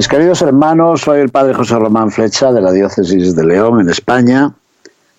Mis 0.00 0.08
queridos 0.08 0.40
hermanos, 0.40 1.02
soy 1.02 1.20
el 1.20 1.28
padre 1.28 1.52
José 1.52 1.78
Román 1.78 2.10
Flecha 2.10 2.50
de 2.52 2.62
la 2.62 2.72
diócesis 2.72 3.36
de 3.36 3.44
León, 3.44 3.82
en 3.82 3.90
España, 3.90 4.50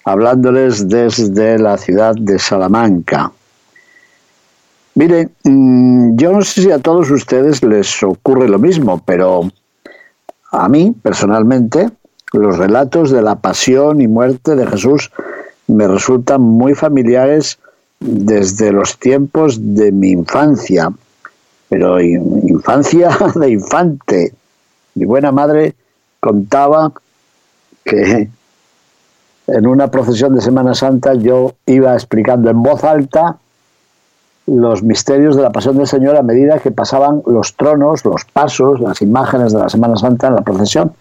hablándoles 0.05 0.89
desde 0.89 1.59
la 1.59 1.77
ciudad 1.77 2.15
de 2.15 2.39
Salamanca. 2.39 3.31
Miren, 4.95 5.29
mm, 5.43 6.15
yo 6.15 6.31
no 6.31 6.41
sé 6.41 6.63
si 6.63 6.71
a 6.71 6.79
todos 6.79 7.11
ustedes 7.11 7.61
les 7.61 8.01
ocurre 8.01 8.49
lo 8.49 8.57
mismo, 8.57 8.99
pero 9.05 9.51
a 10.51 10.67
mí, 10.67 10.95
personalmente, 10.99 11.91
los 12.33 12.57
relatos 12.57 13.11
de 13.11 13.21
la 13.21 13.35
pasión 13.35 14.01
y 14.01 14.07
muerte 14.07 14.55
de 14.55 14.65
Jesús 14.65 15.11
me 15.67 15.87
resultan 15.87 16.41
muy 16.41 16.73
familiares 16.73 17.59
desde 17.99 18.71
los 18.71 18.97
tiempos 18.97 19.59
de 19.61 19.91
mi 19.91 20.09
infancia, 20.09 20.91
pero 21.69 22.01
infancia 22.01 23.15
de 23.35 23.51
infante, 23.51 24.33
mi 24.95 25.05
buena 25.05 25.31
madre 25.31 25.75
contaba 26.19 26.91
que 27.83 28.29
en 29.47 29.67
una 29.67 29.89
procesión 29.89 30.35
de 30.35 30.41
Semana 30.41 30.73
Santa 30.75 31.13
yo 31.13 31.53
iba 31.65 31.93
explicando 31.93 32.49
en 32.49 32.61
voz 32.61 32.83
alta 32.83 33.37
los 34.47 34.83
misterios 34.83 35.35
de 35.35 35.43
la 35.43 35.51
pasión 35.51 35.77
del 35.77 35.87
Señor 35.87 36.15
a 36.15 36.23
medida 36.23 36.59
que 36.59 36.71
pasaban 36.71 37.21
los 37.25 37.55
tronos, 37.55 38.03
los 38.05 38.25
pasos, 38.25 38.79
las 38.79 39.01
imágenes 39.01 39.53
de 39.53 39.59
la 39.59 39.69
Semana 39.69 39.95
Santa 39.97 40.27
en 40.27 40.35
la 40.35 40.41
procesión. 40.41 40.93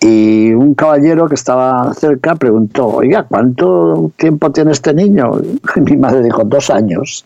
Y 0.00 0.52
un 0.52 0.74
caballero 0.74 1.28
que 1.28 1.34
estaba 1.34 1.92
cerca 1.94 2.34
preguntó, 2.34 2.88
oiga, 2.88 3.24
¿cuánto 3.24 4.10
tiempo 4.16 4.52
tiene 4.52 4.72
este 4.72 4.92
niño? 4.92 5.32
Mi 5.76 5.96
madre 5.96 6.22
dijo, 6.22 6.44
dos 6.44 6.70
años. 6.70 7.24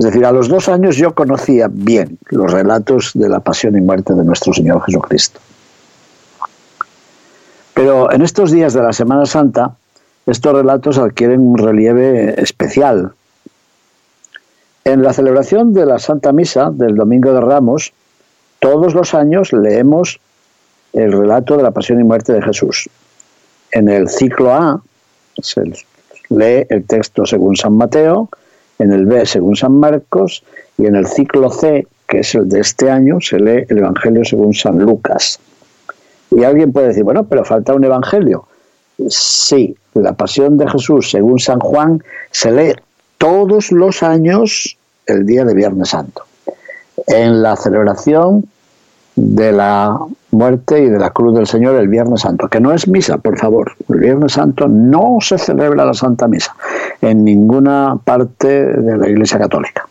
Es 0.00 0.06
decir, 0.06 0.24
a 0.24 0.32
los 0.32 0.48
dos 0.48 0.70
años 0.70 0.96
yo 0.96 1.14
conocía 1.14 1.68
bien 1.70 2.16
los 2.30 2.50
relatos 2.50 3.10
de 3.12 3.28
la 3.28 3.40
pasión 3.40 3.76
y 3.76 3.82
muerte 3.82 4.14
de 4.14 4.24
nuestro 4.24 4.54
Señor 4.54 4.82
Jesucristo. 4.86 5.38
Pero 7.74 8.10
en 8.10 8.22
estos 8.22 8.50
días 8.50 8.72
de 8.72 8.82
la 8.82 8.94
Semana 8.94 9.26
Santa, 9.26 9.76
estos 10.24 10.54
relatos 10.54 10.96
adquieren 10.96 11.42
un 11.42 11.58
relieve 11.58 12.40
especial. 12.40 13.12
En 14.86 15.02
la 15.02 15.12
celebración 15.12 15.74
de 15.74 15.84
la 15.84 15.98
Santa 15.98 16.32
Misa 16.32 16.70
del 16.72 16.94
Domingo 16.94 17.34
de 17.34 17.42
Ramos, 17.42 17.92
todos 18.58 18.94
los 18.94 19.12
años 19.12 19.52
leemos 19.52 20.18
el 20.94 21.12
relato 21.12 21.58
de 21.58 21.62
la 21.62 21.72
pasión 21.72 22.00
y 22.00 22.04
muerte 22.04 22.32
de 22.32 22.40
Jesús. 22.40 22.88
En 23.70 23.90
el 23.90 24.08
ciclo 24.08 24.50
A 24.50 24.80
se 25.42 25.60
lee 26.30 26.64
el 26.70 26.86
texto 26.86 27.26
según 27.26 27.54
San 27.54 27.74
Mateo, 27.74 28.30
en 28.80 28.92
el 28.92 29.06
B 29.06 29.24
según 29.26 29.54
San 29.56 29.78
Marcos 29.78 30.42
y 30.78 30.86
en 30.86 30.96
el 30.96 31.06
ciclo 31.06 31.50
C, 31.50 31.86
que 32.08 32.20
es 32.20 32.34
el 32.34 32.48
de 32.48 32.60
este 32.60 32.90
año, 32.90 33.20
se 33.20 33.38
lee 33.38 33.64
el 33.68 33.78
Evangelio 33.78 34.24
según 34.24 34.54
San 34.54 34.78
Lucas. 34.78 35.38
Y 36.30 36.44
alguien 36.44 36.72
puede 36.72 36.88
decir, 36.88 37.04
bueno, 37.04 37.24
pero 37.24 37.44
falta 37.44 37.74
un 37.74 37.84
Evangelio. 37.84 38.46
Sí, 39.08 39.76
la 39.94 40.14
pasión 40.14 40.56
de 40.56 40.68
Jesús 40.68 41.10
según 41.10 41.38
San 41.38 41.60
Juan 41.60 42.02
se 42.30 42.50
lee 42.52 42.74
todos 43.18 43.70
los 43.70 44.02
años 44.02 44.76
el 45.06 45.26
día 45.26 45.44
de 45.44 45.54
Viernes 45.54 45.90
Santo. 45.90 46.24
En 47.06 47.42
la 47.42 47.56
celebración 47.56 48.44
de 49.16 49.52
la 49.52 49.98
muerte 50.30 50.82
y 50.82 50.88
de 50.88 50.98
la 50.98 51.10
cruz 51.10 51.34
del 51.34 51.46
Señor 51.46 51.74
el 51.76 51.88
Viernes 51.88 52.22
Santo, 52.22 52.48
que 52.48 52.60
no 52.60 52.72
es 52.72 52.88
misa, 52.88 53.18
por 53.18 53.38
favor. 53.38 53.72
El 53.88 53.98
Viernes 53.98 54.32
Santo 54.32 54.68
no 54.68 55.18
se 55.20 55.36
celebra 55.36 55.84
la 55.84 55.94
Santa 55.94 56.28
Misa 56.28 56.54
en 57.00 57.24
ninguna 57.24 57.98
parte 58.04 58.48
de 58.48 58.96
la 58.96 59.08
Iglesia 59.08 59.38
Católica. 59.38 59.88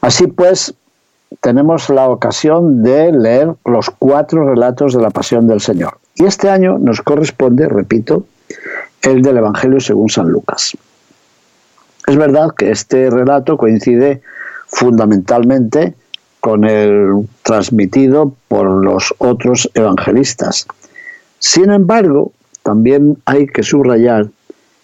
Así 0.00 0.26
pues, 0.26 0.74
tenemos 1.40 1.90
la 1.90 2.08
ocasión 2.08 2.82
de 2.82 3.12
leer 3.12 3.54
los 3.64 3.90
cuatro 3.90 4.48
relatos 4.48 4.94
de 4.94 5.02
la 5.02 5.10
Pasión 5.10 5.46
del 5.46 5.60
Señor. 5.60 5.98
Y 6.14 6.24
este 6.24 6.50
año 6.50 6.78
nos 6.78 7.02
corresponde, 7.02 7.68
repito, 7.68 8.24
el 9.02 9.22
del 9.22 9.38
Evangelio 9.38 9.80
según 9.80 10.08
San 10.08 10.30
Lucas. 10.30 10.76
Es 12.06 12.16
verdad 12.16 12.50
que 12.56 12.70
este 12.70 13.10
relato 13.10 13.56
coincide 13.56 14.22
fundamentalmente 14.66 15.94
con 16.40 16.64
el 16.64 17.28
transmitido 17.42 18.34
por 18.48 18.66
los 18.66 19.14
otros 19.18 19.70
evangelistas. 19.74 20.66
Sin 21.38 21.70
embargo, 21.70 22.32
también 22.62 23.18
hay 23.24 23.46
que 23.46 23.62
subrayar 23.62 24.28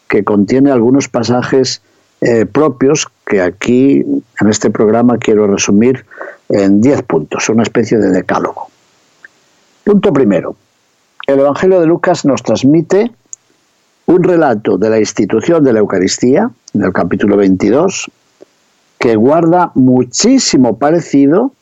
que 0.09 0.25
contiene 0.25 0.70
algunos 0.70 1.09
pasajes 1.09 1.82
eh, 2.20 2.47
propios 2.47 3.09
que 3.26 3.41
aquí 3.42 4.00
en 4.41 4.48
este 4.48 4.70
programa 4.70 5.19
quiero 5.19 5.47
resumir 5.47 6.06
en 6.48 6.81
10 6.81 7.03
puntos, 7.03 7.48
una 7.48 7.62
especie 7.62 7.98
de 7.98 8.10
decálogo. 8.10 8.69
Punto 9.84 10.12
primero. 10.12 10.56
El 11.26 11.41
Evangelio 11.41 11.81
de 11.81 11.87
Lucas 11.87 12.25
nos 12.25 12.42
transmite 12.42 13.10
un 14.06 14.22
relato 14.22 14.76
de 14.76 14.91
la 14.91 14.98
institución 14.98 15.65
de 15.65 15.72
la 15.72 15.81
Eucaristía, 15.81 16.50
en 16.75 16.82
el 16.82 16.92
capítulo 16.92 17.36
22, 17.36 18.10
que 18.98 19.16
guarda 19.16 19.72
muchísimo 19.75 20.78
parecido 20.78 21.53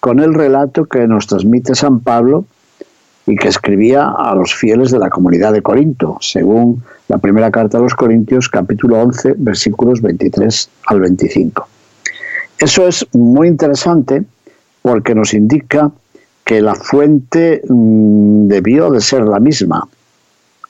con 0.00 0.20
el 0.20 0.34
relato 0.34 0.86
que 0.86 1.06
nos 1.06 1.26
transmite 1.26 1.74
San 1.74 2.00
Pablo 2.00 2.44
y 3.26 3.36
que 3.36 3.48
escribía 3.48 4.08
a 4.08 4.34
los 4.34 4.54
fieles 4.54 4.90
de 4.90 4.98
la 4.98 5.10
comunidad 5.10 5.52
de 5.52 5.62
Corinto, 5.62 6.18
según 6.20 6.82
la 7.08 7.18
primera 7.18 7.50
carta 7.50 7.78
a 7.78 7.80
los 7.80 7.94
Corintios, 7.94 8.48
capítulo 8.48 9.00
11, 9.00 9.34
versículos 9.38 10.00
23 10.00 10.70
al 10.86 11.00
25. 11.00 11.68
Eso 12.58 12.86
es 12.86 13.06
muy 13.12 13.48
interesante 13.48 14.22
porque 14.82 15.14
nos 15.14 15.34
indica 15.34 15.90
que 16.44 16.60
la 16.60 16.74
fuente 16.74 17.62
mm, 17.68 18.48
debió 18.48 18.90
de 18.90 19.00
ser 19.00 19.22
la 19.22 19.38
misma. 19.38 19.86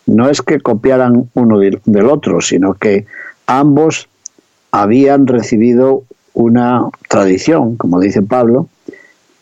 No 0.06 0.28
es 0.28 0.42
que 0.42 0.60
copiaran 0.60 1.30
uno 1.34 1.58
del 1.58 2.06
otro, 2.06 2.40
sino 2.40 2.74
que 2.74 3.06
ambos 3.46 4.08
habían 4.72 5.26
recibido 5.26 6.04
una 6.34 6.86
tradición, 7.08 7.76
como 7.76 8.00
dice 8.00 8.22
Pablo, 8.22 8.68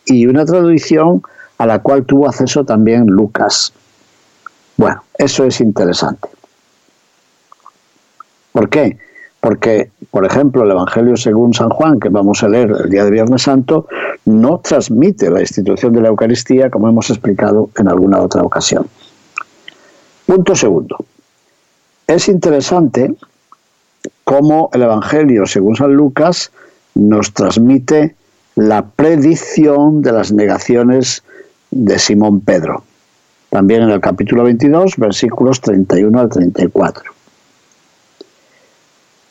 y 0.05 0.25
una 0.25 0.45
tradición 0.45 1.21
a 1.59 1.65
la 1.65 1.79
cual 1.79 2.05
tuvo 2.05 2.27
acceso 2.27 2.65
también 2.65 3.05
Lucas. 3.05 3.73
Bueno, 4.77 5.03
eso 5.17 5.43
es 5.43 5.59
interesante. 5.59 6.29
¿Por 8.53 8.69
qué? 8.69 8.97
Porque, 9.41 9.91
por 10.09 10.25
ejemplo, 10.25 10.63
el 10.63 10.71
Evangelio 10.71 11.15
según 11.17 11.53
San 11.53 11.69
Juan, 11.69 11.99
que 11.99 12.09
vamos 12.09 12.43
a 12.43 12.49
leer 12.49 12.71
el 12.83 12.89
día 12.89 13.03
de 13.03 13.11
Viernes 13.11 13.43
Santo, 13.43 13.87
no 14.25 14.59
transmite 14.59 15.29
la 15.29 15.41
institución 15.41 15.93
de 15.93 16.01
la 16.01 16.07
Eucaristía 16.07 16.69
como 16.69 16.87
hemos 16.87 17.09
explicado 17.09 17.69
en 17.77 17.89
alguna 17.89 18.21
otra 18.21 18.41
ocasión. 18.41 18.87
Punto 20.25 20.55
segundo. 20.55 20.97
Es 22.07 22.29
interesante 22.29 23.13
cómo 24.23 24.69
el 24.73 24.83
Evangelio 24.83 25.45
según 25.45 25.75
San 25.75 25.93
Lucas 25.93 26.51
nos 26.95 27.33
transmite 27.33 28.15
la 28.55 28.85
predicción 28.85 30.01
de 30.01 30.11
las 30.13 30.31
negaciones 30.31 31.23
de 31.71 31.99
Simón 31.99 32.41
Pedro. 32.41 32.83
También 33.49 33.83
en 33.83 33.89
el 33.89 33.99
capítulo 33.99 34.43
22, 34.43 34.97
versículos 34.97 35.59
31 35.61 36.19
al 36.19 36.29
34. 36.29 37.11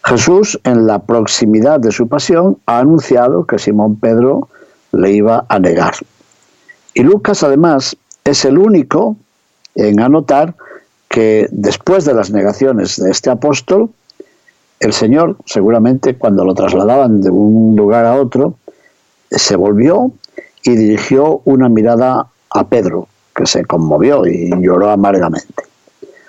Jesús, 0.04 0.58
en 0.64 0.86
la 0.86 1.00
proximidad 1.00 1.80
de 1.80 1.92
su 1.92 2.08
pasión, 2.08 2.58
ha 2.66 2.78
anunciado 2.78 3.44
que 3.46 3.58
Simón 3.58 3.96
Pedro 3.96 4.48
le 4.92 5.12
iba 5.12 5.44
a 5.48 5.58
negar. 5.58 5.94
Y 6.94 7.02
Lucas, 7.02 7.42
además, 7.42 7.96
es 8.24 8.44
el 8.44 8.58
único 8.58 9.16
en 9.74 10.00
anotar 10.00 10.54
que 11.08 11.46
después 11.50 12.04
de 12.04 12.14
las 12.14 12.30
negaciones 12.30 12.96
de 12.96 13.10
este 13.10 13.30
apóstol, 13.30 13.90
el 14.80 14.92
Señor, 14.92 15.36
seguramente 15.44 16.16
cuando 16.16 16.44
lo 16.44 16.54
trasladaban 16.54 17.20
de 17.20 17.30
un 17.30 17.76
lugar 17.76 18.04
a 18.04 18.14
otro, 18.14 18.54
se 19.30 19.56
volvió 19.56 20.10
y 20.68 20.76
dirigió 20.76 21.40
una 21.46 21.70
mirada 21.70 22.26
a 22.50 22.66
Pedro, 22.66 23.08
que 23.34 23.46
se 23.46 23.64
conmovió 23.64 24.26
y 24.26 24.50
lloró 24.60 24.90
amargamente. 24.90 25.64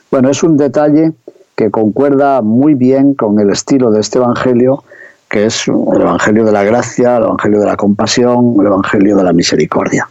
Bueno, 0.09 0.30
es 0.30 0.44
un 0.44 0.56
detalle 0.56 1.12
que 1.56 1.69
concuerda 1.69 2.41
muy 2.41 2.74
bien 2.74 3.15
con 3.15 3.38
el 3.39 3.50
estilo 3.50 3.91
de 3.91 4.00
este 4.00 4.19
Evangelio 4.19 4.83
que 5.30 5.45
es 5.45 5.68
el 5.68 6.01
Evangelio 6.01 6.44
de 6.45 6.51
la 6.51 6.63
gracia, 6.63 7.18
el 7.18 7.24
Evangelio 7.24 7.59
de 7.59 7.65
la 7.65 7.75
compasión, 7.75 8.56
el 8.59 8.65
Evangelio 8.65 9.15
de 9.15 9.24
la 9.24 9.33
misericordia. 9.33 10.09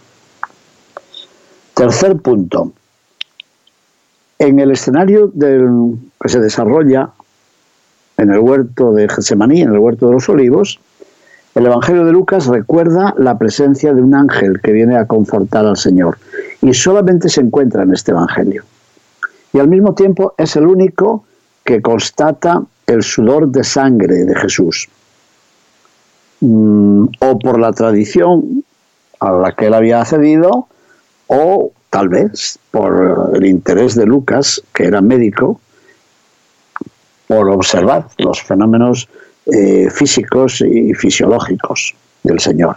Tercer 1.75 2.17
punto. 2.19 2.73
En 4.39 4.61
el 4.61 4.71
escenario 4.71 5.29
del, 5.35 5.97
que 6.21 6.29
se 6.29 6.39
desarrolla 6.39 7.11
en 8.17 8.31
el 8.31 8.39
huerto 8.39 8.93
de 8.93 9.09
Getsemaní, 9.09 9.63
en 9.63 9.73
el 9.73 9.79
huerto 9.79 10.07
de 10.07 10.13
los 10.13 10.29
olivos, 10.29 10.79
el 11.59 11.67
Evangelio 11.67 12.05
de 12.05 12.13
Lucas 12.13 12.47
recuerda 12.47 13.15
la 13.19 13.37
presencia 13.37 13.93
de 13.93 14.01
un 14.01 14.15
ángel 14.15 14.61
que 14.63 14.71
viene 14.71 14.97
a 14.97 15.07
confortar 15.07 15.67
al 15.67 15.77
Señor 15.77 16.17
y 16.63 16.73
solamente 16.73 17.29
se 17.29 17.41
encuentra 17.41 17.83
en 17.83 17.93
este 17.93 18.13
Evangelio. 18.13 18.63
Y 19.53 19.59
al 19.59 19.67
mismo 19.67 19.93
tiempo 19.93 20.35
es 20.39 20.55
el 20.55 20.69
único 20.69 21.25
que 21.65 21.83
constata 21.83 22.63
el 22.87 23.03
sudor 23.03 23.49
de 23.49 23.65
sangre 23.65 24.25
de 24.25 24.37
Jesús. 24.37 24.89
Mm, 26.41 27.07
o 27.19 27.39
por 27.41 27.59
la 27.59 27.73
tradición 27.73 28.63
a 29.19 29.33
la 29.33 29.53
que 29.57 29.67
él 29.67 29.75
había 29.75 30.01
accedido, 30.01 30.69
o 31.27 31.73
tal 31.91 32.09
vez 32.09 32.61
por 32.71 33.33
el 33.35 33.45
interés 33.45 33.97
de 33.97 34.07
Lucas, 34.07 34.63
que 34.73 34.85
era 34.85 35.01
médico, 35.01 35.61
por 37.27 37.51
observar 37.51 38.07
los 38.19 38.41
fenómenos 38.41 39.09
eh, 39.53 39.89
físicos 39.91 40.61
y 40.61 40.95
fisiológicos 40.95 41.95
del 42.23 42.39
Señor. 42.39 42.77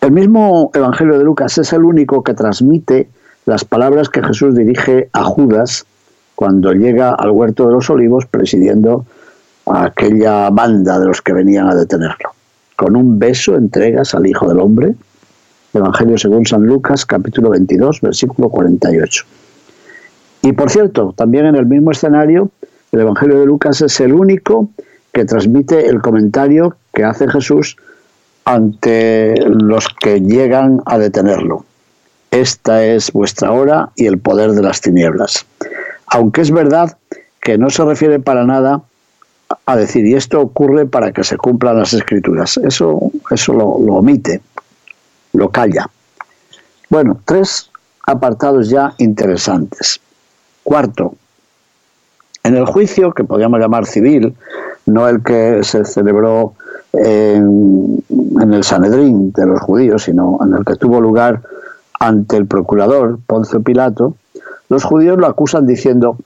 El 0.00 0.12
mismo 0.12 0.70
Evangelio 0.74 1.18
de 1.18 1.24
Lucas 1.24 1.56
es 1.58 1.72
el 1.72 1.84
único 1.84 2.22
que 2.22 2.34
transmite 2.34 3.08
las 3.46 3.64
palabras 3.64 4.08
que 4.08 4.22
Jesús 4.22 4.54
dirige 4.54 5.08
a 5.12 5.24
Judas 5.24 5.86
cuando 6.34 6.72
llega 6.72 7.14
al 7.14 7.30
huerto 7.30 7.66
de 7.66 7.74
los 7.74 7.88
olivos 7.88 8.26
presidiendo 8.26 9.06
a 9.66 9.84
aquella 9.84 10.50
banda 10.50 10.98
de 10.98 11.06
los 11.06 11.22
que 11.22 11.32
venían 11.32 11.68
a 11.68 11.74
detenerlo. 11.74 12.30
Con 12.76 12.96
un 12.96 13.18
beso 13.18 13.56
entregas 13.56 14.14
al 14.14 14.26
Hijo 14.26 14.48
del 14.48 14.58
Hombre. 14.58 14.94
Evangelio 15.72 16.18
según 16.18 16.44
San 16.44 16.66
Lucas, 16.66 17.06
capítulo 17.06 17.50
22, 17.50 18.00
versículo 18.00 18.48
48. 18.48 19.24
Y 20.42 20.52
por 20.52 20.70
cierto, 20.70 21.14
también 21.16 21.46
en 21.46 21.54
el 21.54 21.66
mismo 21.66 21.92
escenario, 21.92 22.50
el 22.92 23.00
Evangelio 23.00 23.40
de 23.40 23.46
Lucas 23.46 23.80
es 23.80 23.98
el 24.00 24.12
único 24.12 24.68
que 25.12 25.24
transmite 25.24 25.86
el 25.86 26.02
comentario 26.02 26.76
que 26.92 27.04
hace 27.04 27.26
Jesús 27.26 27.76
ante 28.44 29.34
los 29.46 29.88
que 29.88 30.20
llegan 30.20 30.82
a 30.84 30.98
detenerlo. 30.98 31.64
Esta 32.30 32.84
es 32.84 33.10
vuestra 33.12 33.50
hora 33.50 33.90
y 33.96 34.06
el 34.06 34.18
poder 34.18 34.52
de 34.52 34.62
las 34.62 34.82
tinieblas. 34.82 35.46
Aunque 36.06 36.42
es 36.42 36.50
verdad 36.50 36.98
que 37.40 37.56
no 37.56 37.70
se 37.70 37.82
refiere 37.84 38.20
para 38.20 38.44
nada 38.44 38.82
a 39.64 39.76
decir, 39.76 40.04
y 40.06 40.14
esto 40.14 40.40
ocurre 40.40 40.84
para 40.86 41.12
que 41.12 41.24
se 41.24 41.38
cumplan 41.38 41.78
las 41.78 41.94
escrituras. 41.94 42.58
Eso, 42.58 43.10
eso 43.30 43.52
lo, 43.54 43.78
lo 43.80 43.94
omite, 43.94 44.42
lo 45.32 45.50
calla. 45.50 45.88
Bueno, 46.90 47.20
tres 47.24 47.70
apartados 48.06 48.68
ya 48.68 48.94
interesantes. 48.98 50.00
Cuarto, 50.62 51.14
en 52.44 52.56
el 52.56 52.66
juicio, 52.66 53.12
que 53.12 53.24
podríamos 53.24 53.60
llamar 53.60 53.86
civil, 53.86 54.34
no 54.86 55.08
el 55.08 55.22
que 55.22 55.60
se 55.62 55.84
celebró 55.84 56.54
en, 56.92 58.02
el 58.40 58.64
Sanedrín 58.64 59.32
de 59.32 59.46
los 59.46 59.60
judíos, 59.60 60.04
sino 60.04 60.38
en 60.44 60.54
el 60.54 60.64
que 60.64 60.76
tuvo 60.76 61.00
lugar 61.00 61.42
ante 62.00 62.36
el 62.36 62.46
procurador 62.46 63.18
Poncio 63.26 63.62
Pilato, 63.62 64.16
los 64.68 64.84
judíos 64.84 65.18
lo 65.18 65.26
acusan 65.26 65.66
diciendo, 65.66 66.16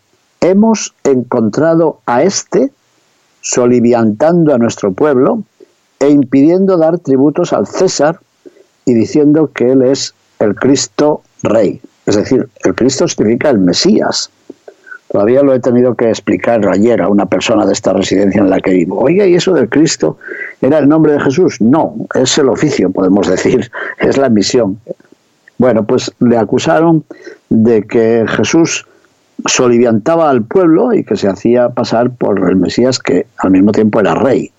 hemos 0.41 0.95
encontrado 1.05 2.01
a 2.07 2.23
este 2.23 2.73
soliviantando 3.43 4.55
a 4.55 4.59
nuestro 4.59 4.93
pueblo 4.93 5.43
e 5.99 6.11
impidiendo 6.11 6.77
dar 6.77 6.99
tributos 6.99 7.53
al 7.53 7.67
César 7.67 8.21
y 8.85 8.95
diciendo 8.95 9.51
que 9.53 9.73
él 9.73 9.83
es 9.83 10.15
el 10.39 10.55
Cristo 10.55 11.23
Rey. 11.43 11.81
Es 12.07 12.17
decir, 12.17 12.49
el 12.65 12.75
Cristo 12.75 13.09
significa 13.09 13.51
el 13.51 13.59
Mesías. 13.59 14.31
Todavía 15.17 15.43
lo 15.43 15.55
he 15.55 15.61
tenido 15.61 15.95
que 15.95 16.11
explicar 16.11 16.69
ayer 16.69 17.01
a 17.01 17.09
una 17.09 17.25
persona 17.25 17.65
de 17.65 17.73
esta 17.73 17.95
residencia 17.95 18.43
en 18.43 18.51
la 18.51 18.61
que 18.61 18.73
vivo. 18.73 19.01
Oiga, 19.01 19.27
¿y 19.27 19.35
eso 19.35 19.55
del 19.55 19.71
Cristo 19.71 20.19
era 20.61 20.77
el 20.77 20.91
nombre 20.91 21.13
de 21.13 21.21
Jesús? 21.21 21.59
No, 21.59 21.95
es 22.15 22.37
el 22.37 22.51
oficio, 22.51 22.91
podemos 22.91 23.27
decir, 23.27 23.71
es 23.99 24.19
la 24.19 24.29
misión. 24.29 24.79
Bueno, 25.57 25.87
pues 25.87 26.13
le 26.19 26.37
acusaron 26.37 27.03
de 27.49 27.85
que 27.85 28.27
Jesús 28.29 28.87
soliviantaba 29.47 30.29
al 30.29 30.43
pueblo 30.43 30.93
y 30.93 31.03
que 31.03 31.17
se 31.17 31.29
hacía 31.29 31.71
pasar 31.71 32.11
por 32.11 32.51
el 32.51 32.57
Mesías 32.57 32.99
que 32.99 33.27
al 33.39 33.53
mismo 33.53 33.73
tiempo 33.73 34.01
era 34.01 34.15
rey. 34.17 34.53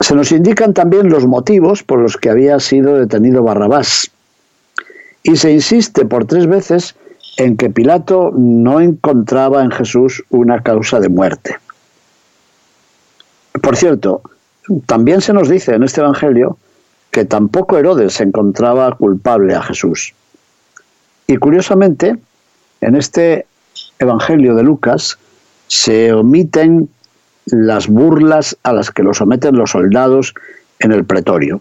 Se 0.00 0.14
nos 0.14 0.32
indican 0.32 0.72
también 0.72 1.10
los 1.10 1.26
motivos 1.26 1.82
por 1.82 1.98
los 1.98 2.16
que 2.16 2.30
había 2.30 2.58
sido 2.60 2.96
detenido 2.96 3.42
Barrabás. 3.42 4.10
Y 5.22 5.36
se 5.36 5.52
insiste 5.52 6.06
por 6.06 6.24
tres 6.24 6.46
veces 6.46 6.94
en 7.38 7.56
que 7.56 7.70
Pilato 7.70 8.32
no 8.36 8.80
encontraba 8.80 9.62
en 9.62 9.70
Jesús 9.70 10.24
una 10.28 10.60
causa 10.62 10.98
de 10.98 11.08
muerte. 11.08 11.56
Por 13.62 13.76
cierto, 13.76 14.22
también 14.86 15.20
se 15.20 15.32
nos 15.32 15.48
dice 15.48 15.74
en 15.74 15.84
este 15.84 16.00
Evangelio 16.00 16.58
que 17.12 17.24
tampoco 17.24 17.78
Herodes 17.78 18.20
encontraba 18.20 18.92
culpable 18.96 19.54
a 19.54 19.62
Jesús. 19.62 20.14
Y 21.28 21.36
curiosamente, 21.36 22.18
en 22.80 22.96
este 22.96 23.46
Evangelio 24.00 24.56
de 24.56 24.64
Lucas 24.64 25.16
se 25.68 26.12
omiten 26.12 26.88
las 27.46 27.86
burlas 27.86 28.56
a 28.64 28.72
las 28.72 28.90
que 28.90 29.04
lo 29.04 29.14
someten 29.14 29.56
los 29.56 29.70
soldados 29.70 30.34
en 30.80 30.90
el 30.90 31.04
pretorio. 31.04 31.60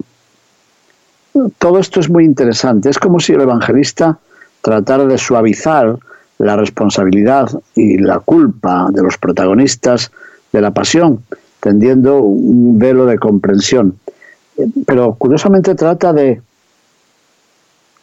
Todo 1.59 1.77
esto 1.77 1.99
es 1.99 2.09
muy 2.09 2.25
interesante. 2.25 2.89
Es 2.89 2.97
como 2.97 3.19
si 3.19 3.33
el 3.33 3.41
evangelista 3.41 4.17
tratara 4.61 5.05
de 5.05 5.17
suavizar 5.17 5.97
la 6.39 6.55
responsabilidad 6.55 7.49
y 7.75 7.97
la 7.97 8.19
culpa 8.19 8.89
de 8.91 9.03
los 9.03 9.17
protagonistas 9.17 10.11
de 10.51 10.61
la 10.61 10.71
pasión, 10.71 11.23
tendiendo 11.59 12.19
un 12.19 12.77
velo 12.77 13.05
de 13.05 13.17
comprensión. 13.17 13.97
Pero 14.85 15.15
curiosamente 15.15 15.75
trata 15.75 16.13
de 16.13 16.41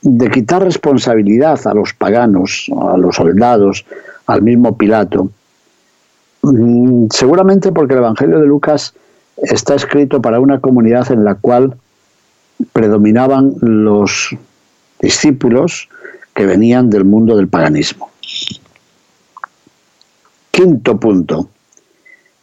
de 0.04 0.30
quitar 0.30 0.62
responsabilidad 0.62 1.58
a 1.66 1.72
los 1.72 1.94
paganos, 1.94 2.70
a 2.78 2.98
los 2.98 3.16
soldados, 3.16 3.86
al 4.26 4.42
mismo 4.42 4.76
Pilato. 4.76 5.30
Mm, 6.42 7.06
seguramente 7.10 7.72
porque 7.72 7.94
el 7.94 8.00
Evangelio 8.00 8.38
de 8.38 8.46
Lucas 8.46 8.94
está 9.38 9.74
escrito 9.74 10.20
para 10.20 10.40
una 10.40 10.60
comunidad 10.60 11.10
en 11.10 11.24
la 11.24 11.36
cual 11.36 11.74
predominaban 12.74 13.54
los 13.62 14.36
discípulos 15.00 15.88
que 16.34 16.46
venían 16.46 16.90
del 16.90 17.04
mundo 17.04 17.36
del 17.36 17.48
paganismo. 17.48 18.10
Quinto 20.50 20.98
punto. 20.98 21.48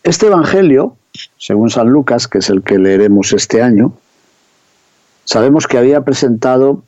Este 0.03 0.27
Evangelio, 0.27 0.95
según 1.37 1.69
San 1.69 1.89
Lucas, 1.89 2.27
que 2.27 2.39
es 2.39 2.49
el 2.49 2.63
que 2.63 2.77
leeremos 2.77 3.33
este 3.33 3.61
año, 3.61 3.93
sabemos 5.25 5.67
que 5.67 5.77
había 5.77 6.01
presentado 6.01 6.83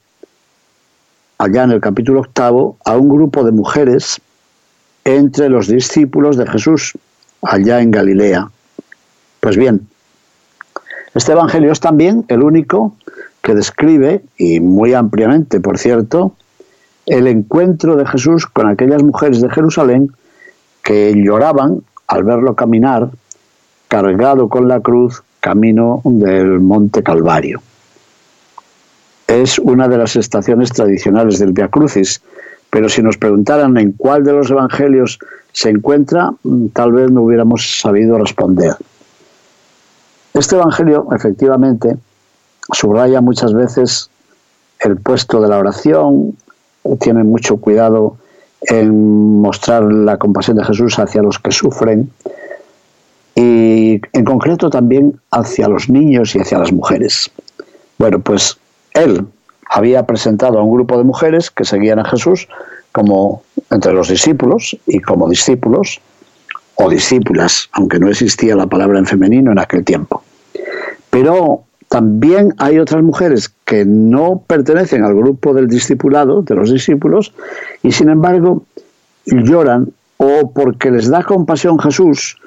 allá 1.37 1.63
en 1.63 1.71
el 1.71 1.81
capítulo 1.81 2.21
octavo, 2.21 2.77
a 2.85 2.95
un 2.95 3.09
grupo 3.09 3.43
de 3.43 3.51
mujeres 3.51 4.21
entre 5.03 5.49
los 5.49 5.67
discípulos 5.67 6.37
de 6.37 6.47
Jesús, 6.47 6.93
allá 7.41 7.81
en 7.81 7.91
Galilea. 7.91 8.49
Pues 9.41 9.57
bien, 9.57 9.87
este 11.13 11.33
Evangelio 11.33 11.71
es 11.71 11.81
también 11.81 12.23
el 12.29 12.43
único 12.43 12.95
que 13.41 13.53
describe, 13.55 14.23
y 14.37 14.61
muy 14.61 14.93
ampliamente, 14.93 15.59
por 15.59 15.77
cierto, 15.77 16.33
el 17.05 17.27
encuentro 17.27 17.95
de 17.95 18.05
Jesús 18.05 18.45
con 18.47 18.67
aquellas 18.67 19.03
mujeres 19.03 19.41
de 19.41 19.49
Jerusalén 19.49 20.11
que 20.83 21.13
lloraban 21.15 21.81
al 22.07 22.23
verlo 22.23 22.55
caminar 22.55 23.09
cargado 23.87 24.49
con 24.49 24.67
la 24.67 24.79
cruz 24.79 25.23
camino 25.39 26.01
del 26.05 26.59
monte 26.59 27.03
Calvario 27.03 27.61
es 29.41 29.59
una 29.59 29.87
de 29.87 29.97
las 29.97 30.15
estaciones 30.15 30.71
tradicionales 30.71 31.39
del 31.39 31.53
Via 31.53 31.67
Crucis, 31.67 32.21
pero 32.69 32.89
si 32.89 33.01
nos 33.01 33.17
preguntaran 33.17 33.77
en 33.77 33.93
cuál 33.93 34.23
de 34.23 34.33
los 34.33 34.49
evangelios 34.49 35.19
se 35.51 35.69
encuentra, 35.69 36.31
mm, 36.43 36.67
tal 36.67 36.91
vez 36.91 37.11
no 37.11 37.23
hubiéramos 37.23 37.79
sabido 37.79 38.17
responder. 38.17 38.75
Este 40.33 40.55
evangelio, 40.55 41.07
efectivamente, 41.15 41.97
subraya 42.71 43.21
muchas 43.21 43.53
veces 43.53 44.09
el 44.79 44.97
puesto 44.97 45.41
de 45.41 45.47
la 45.47 45.59
oración, 45.59 46.35
tiene 46.99 47.23
mucho 47.23 47.57
cuidado 47.57 48.17
en 48.61 49.41
mostrar 49.41 49.83
la 49.83 50.17
compasión 50.17 50.57
de 50.57 50.63
Jesús 50.63 50.97
hacia 50.99 51.21
los 51.21 51.39
que 51.39 51.51
sufren 51.51 52.09
y 53.35 53.99
en 54.13 54.25
concreto 54.25 54.69
también 54.69 55.19
hacia 55.31 55.67
los 55.67 55.89
niños 55.89 56.35
y 56.35 56.39
hacia 56.39 56.59
las 56.59 56.71
mujeres. 56.71 57.31
Bueno, 57.97 58.19
pues 58.19 58.57
él 58.93 59.25
había 59.69 60.05
presentado 60.05 60.59
a 60.59 60.63
un 60.63 60.73
grupo 60.73 60.97
de 60.97 61.03
mujeres 61.03 61.49
que 61.49 61.65
seguían 61.65 61.99
a 61.99 62.05
Jesús 62.05 62.47
como 62.91 63.41
entre 63.71 63.93
los 63.93 64.09
discípulos 64.09 64.77
y 64.85 64.99
como 64.99 65.29
discípulos 65.29 65.99
o 66.75 66.89
discípulas, 66.89 67.69
aunque 67.73 67.99
no 67.99 68.09
existía 68.09 68.55
la 68.55 68.67
palabra 68.67 68.99
en 68.99 69.05
femenino 69.05 69.51
en 69.51 69.59
aquel 69.59 69.83
tiempo. 69.83 70.23
Pero 71.09 71.63
también 71.93 72.55
hay 72.57 72.79
otras 72.79 73.03
mujeres 73.03 73.53
que 73.65 73.85
no 73.85 74.41
pertenecen 74.47 75.03
al 75.03 75.13
grupo 75.13 75.53
del 75.53 75.67
discipulado, 75.67 76.41
de 76.41 76.55
los 76.55 76.71
discípulos, 76.71 77.35
y 77.83 77.91
sin 77.91 78.09
embargo 78.09 78.63
lloran 79.27 79.89
o 80.17 80.51
porque 80.55 80.89
les 80.89 81.07
da 81.11 81.21
compasión 81.21 81.77
Jesús 81.77 82.41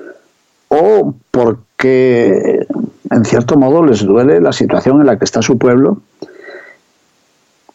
o 0.66 1.14
porque 1.30 2.66
en 3.08 3.24
cierto 3.24 3.56
modo 3.56 3.84
les 3.84 4.04
duele 4.04 4.40
la 4.40 4.52
situación 4.52 5.00
en 5.00 5.06
la 5.06 5.16
que 5.16 5.24
está 5.24 5.42
su 5.42 5.56
pueblo, 5.58 5.98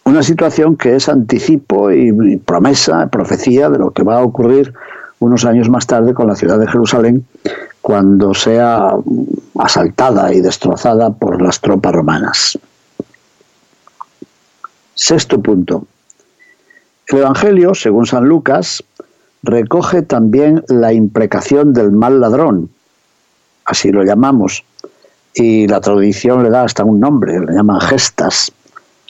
una 0.04 0.24
situación 0.24 0.76
que 0.76 0.98
es 0.98 1.08
anticipo 1.08 1.90
y 1.90 2.36
promesa, 2.36 3.08
profecía 3.08 3.70
de 3.70 3.80
lo 3.80 3.92
que 3.92 4.04
va 4.04 4.18
a 4.18 4.24
ocurrir 4.24 4.74
unos 5.20 5.46
años 5.46 5.70
más 5.70 5.88
tarde 5.88 6.14
con 6.14 6.28
la 6.28 6.36
ciudad 6.36 6.60
de 6.60 6.68
Jerusalén, 6.68 7.26
cuando 7.82 8.34
sea 8.34 8.94
asaltada 9.60 10.34
y 10.34 10.42
destrozada 10.42 11.12
por 11.12 11.42
las 11.42 11.60
tropas 11.60 11.94
romanas. 11.94 12.60
Sexto 14.96 15.42
punto. 15.42 15.86
El 17.08 17.20
Evangelio, 17.20 17.74
según 17.74 18.06
San 18.06 18.26
Lucas, 18.26 18.84
recoge 19.44 20.02
también 20.02 20.64
la 20.68 20.94
imprecación 20.94 21.74
del 21.74 21.92
mal 21.92 22.22
ladrón, 22.22 22.70
así 23.66 23.92
lo 23.92 24.04
llamamos, 24.04 24.64
y 25.34 25.68
la 25.68 25.82
tradición 25.82 26.44
le 26.44 26.50
da 26.50 26.64
hasta 26.64 26.84
un 26.84 27.00
nombre, 27.00 27.40
le 27.40 27.54
llaman 27.54 27.82
gestas, 27.82 28.52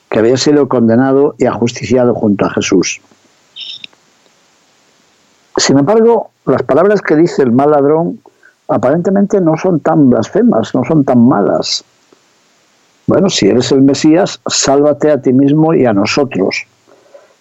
que 0.10 0.20
había 0.20 0.38
sido 0.38 0.68
condenado 0.68 1.36
y 1.38 1.46
ajusticiado 1.46 2.14
junto 2.14 2.46
a 2.46 2.50
Jesús. 2.52 3.02
Sin 5.58 5.78
embargo, 5.78 6.32
las 6.46 6.64
palabras 6.64 7.02
que 7.02 7.16
dice 7.16 7.44
el 7.44 7.52
mal 7.52 7.72
ladrón 7.72 8.20
aparentemente 8.72 9.40
no 9.42 9.58
son 9.58 9.80
tan 9.80 10.10
blasfemas, 10.10 10.74
no 10.74 10.84
son 10.84 11.04
tan 11.04 11.28
malas. 11.28 11.84
Bueno, 13.08 13.30
si 13.30 13.48
eres 13.48 13.72
el 13.72 13.82
Mesías, 13.82 14.40
sálvate 14.48 15.12
a 15.12 15.22
ti 15.22 15.34
mismo 15.34 15.74
y 15.74 15.86
a 15.86 15.94
nosotros. 15.94 16.66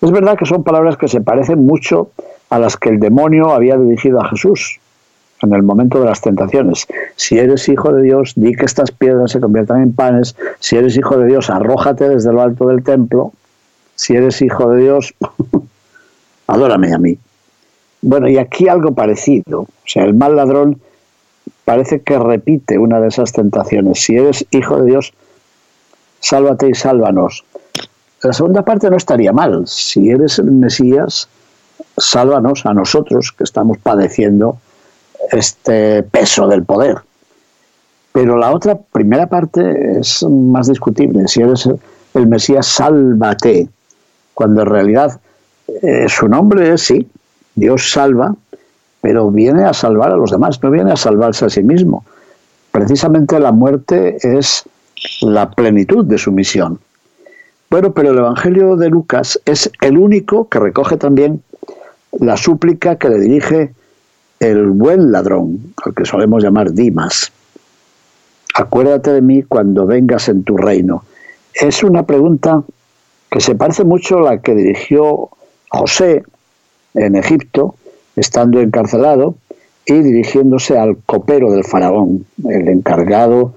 Es 0.01 0.11
verdad 0.11 0.37
que 0.39 0.47
son 0.47 0.65
palabras 0.65 0.97
que 0.97 1.09
se 1.09 1.21
parecen 1.21 1.65
mucho 1.65 2.11
a 2.49 2.59
las 2.59 2.77
que 2.77 2.89
el 2.89 2.99
demonio 2.99 3.51
había 3.51 3.77
dirigido 3.77 4.21
a 4.21 4.29
Jesús 4.29 4.81
en 5.43 5.53
el 5.53 5.63
momento 5.63 6.01
de 6.01 6.07
las 6.07 6.21
tentaciones. 6.21 6.87
Si 7.17 7.39
eres 7.39 7.69
hijo 7.69 7.93
de 7.93 8.03
Dios, 8.03 8.33
di 8.37 8.55
que 8.55 8.67
estas 8.67 8.91
piedras 8.91 9.31
se 9.33 9.41
conviertan 9.41 9.83
en 9.83 9.93
panes. 9.95 10.37
Si 10.59 10.77
eres 10.77 10.97
hijo 10.97 11.19
de 11.19 11.27
Dios, 11.27 11.51
arrójate 11.51 12.09
desde 12.09 12.33
lo 12.33 12.43
alto 12.43 12.67
del 12.67 12.83
templo. 12.83 13.33
Si 13.95 14.15
eres 14.15 14.43
hijo 14.43 14.71
de 14.71 14.83
Dios, 14.83 15.15
adórame 16.47 16.93
a 16.93 16.99
mí. 16.99 17.19
Bueno, 18.03 18.29
y 18.29 18.39
aquí 18.39 18.69
algo 18.69 18.95
parecido. 18.95 19.61
O 19.61 19.69
sea, 19.87 20.05
el 20.05 20.15
mal 20.15 20.37
ladrón 20.37 20.81
parece 21.71 22.01
que 22.01 22.19
repite 22.19 22.79
una 22.79 22.99
de 22.99 23.07
esas 23.07 23.33
tentaciones. 23.33 24.03
Si 24.03 24.17
eres 24.17 24.45
hijo 24.51 24.83
de 24.83 24.87
Dios, 24.87 25.13
sálvate 26.19 26.69
y 26.69 26.75
sálvanos. 26.75 27.45
La 28.25 28.33
segunda 28.33 28.65
parte 28.65 28.91
no 28.91 28.97
estaría 28.97 29.33
mal. 29.33 29.69
Si 29.69 30.11
eres 30.11 30.41
el 30.41 30.51
Mesías, 30.51 31.29
sálvanos 31.97 32.67
a 32.67 32.75
nosotros 32.75 33.31
que 33.31 33.45
estamos 33.45 33.79
padeciendo 33.79 34.57
este 35.31 36.03
peso 36.03 36.49
del 36.49 36.65
poder. 36.65 36.97
Pero 38.11 38.37
la 38.37 38.51
otra 38.51 38.77
primera 38.77 39.29
parte 39.29 40.01
es 40.01 40.25
más 40.25 40.67
discutible. 40.67 41.29
Si 41.29 41.41
eres 41.41 41.69
el 42.15 42.27
Mesías, 42.27 42.67
sálvate. 42.67 43.69
Cuando 44.35 44.63
en 44.63 44.67
realidad 44.67 45.21
eh, 45.83 46.09
su 46.09 46.27
nombre 46.27 46.75
es 46.75 46.83
sí, 46.83 47.09
Dios 47.55 47.93
salva, 47.93 48.35
pero 49.01 49.31
viene 49.31 49.65
a 49.65 49.73
salvar 49.73 50.13
a 50.13 50.17
los 50.17 50.31
demás, 50.31 50.63
no 50.63 50.71
viene 50.71 50.93
a 50.93 50.97
salvarse 50.97 51.47
a 51.47 51.51
sí 51.51 51.63
mismo. 51.63 52.05
Precisamente 52.71 53.39
la 53.41 53.53
muerte 53.53 54.17
es 54.23 54.65
la 55.23 55.51
plenitud 55.51 56.05
de 56.05 56.19
su 56.19 56.33
misión. 56.33 56.79
Bueno, 57.71 57.93
pero 57.93 58.11
el 58.11 58.19
Evangelio 58.19 58.77
de 58.77 58.89
Lucas 58.89 59.41
es 59.45 59.71
el 59.81 59.97
único 59.97 60.49
que 60.49 60.59
recoge 60.59 60.97
también 60.97 61.43
la 62.19 62.37
súplica 62.37 62.97
que 62.97 63.09
le 63.09 63.21
dirige 63.21 63.73
el 64.41 64.67
buen 64.71 65.13
ladrón, 65.13 65.75
al 65.85 65.95
que 65.95 66.05
solemos 66.05 66.43
llamar 66.43 66.73
Dimas. 66.73 67.33
Acuérdate 68.55 69.13
de 69.13 69.23
mí 69.23 69.43
cuando 69.43 69.87
vengas 69.87 70.29
en 70.29 70.43
tu 70.43 70.57
reino. 70.57 71.05
Es 71.55 71.83
una 71.85 72.05
pregunta 72.05 72.63
que 73.31 73.41
se 73.41 73.55
parece 73.55 73.85
mucho 73.85 74.19
a 74.19 74.23
la 74.23 74.43
que 74.43 74.55
dirigió 74.55 75.31
José 75.69 76.25
en 76.95 77.15
Egipto, 77.15 77.77
estando 78.17 78.61
encarcelado 78.61 79.35
y 79.87 80.01
dirigiéndose 80.01 80.79
al 80.79 80.97
copero 81.07 81.51
del 81.51 81.65
faraón, 81.65 82.25
el 82.49 82.69
encargado 82.69 83.55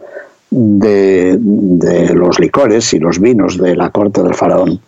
de, 0.49 1.37
de, 1.39 2.13
los 2.13 2.39
licores 2.39 2.93
y 2.93 2.99
los 2.99 3.19
vinos 3.19 3.57
de 3.57 3.75
la 3.75 3.89
corte 3.89 4.21
del 4.23 4.33
faraón. 4.33 4.79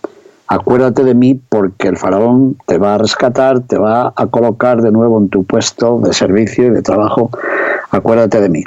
Acuérdate 0.47 1.03
de 1.03 1.15
mí 1.15 1.39
porque 1.49 1.87
el 1.87 1.97
faraón 1.97 2.57
te 2.67 2.77
va 2.77 2.95
a 2.95 2.97
rescatar, 2.99 3.61
te 3.61 3.77
va 3.77 4.13
a 4.15 4.27
colocar 4.27 4.81
de 4.81 4.91
nuevo 4.91 5.19
en 5.19 5.29
tu 5.29 5.43
puesto 5.43 5.99
de 5.99 6.13
servicio 6.13 6.67
y 6.67 6.69
de 6.69 6.83
trabajo. 6.83 7.31
Acuérdate 7.89 8.41
de 8.41 8.49
mí. 8.49 8.63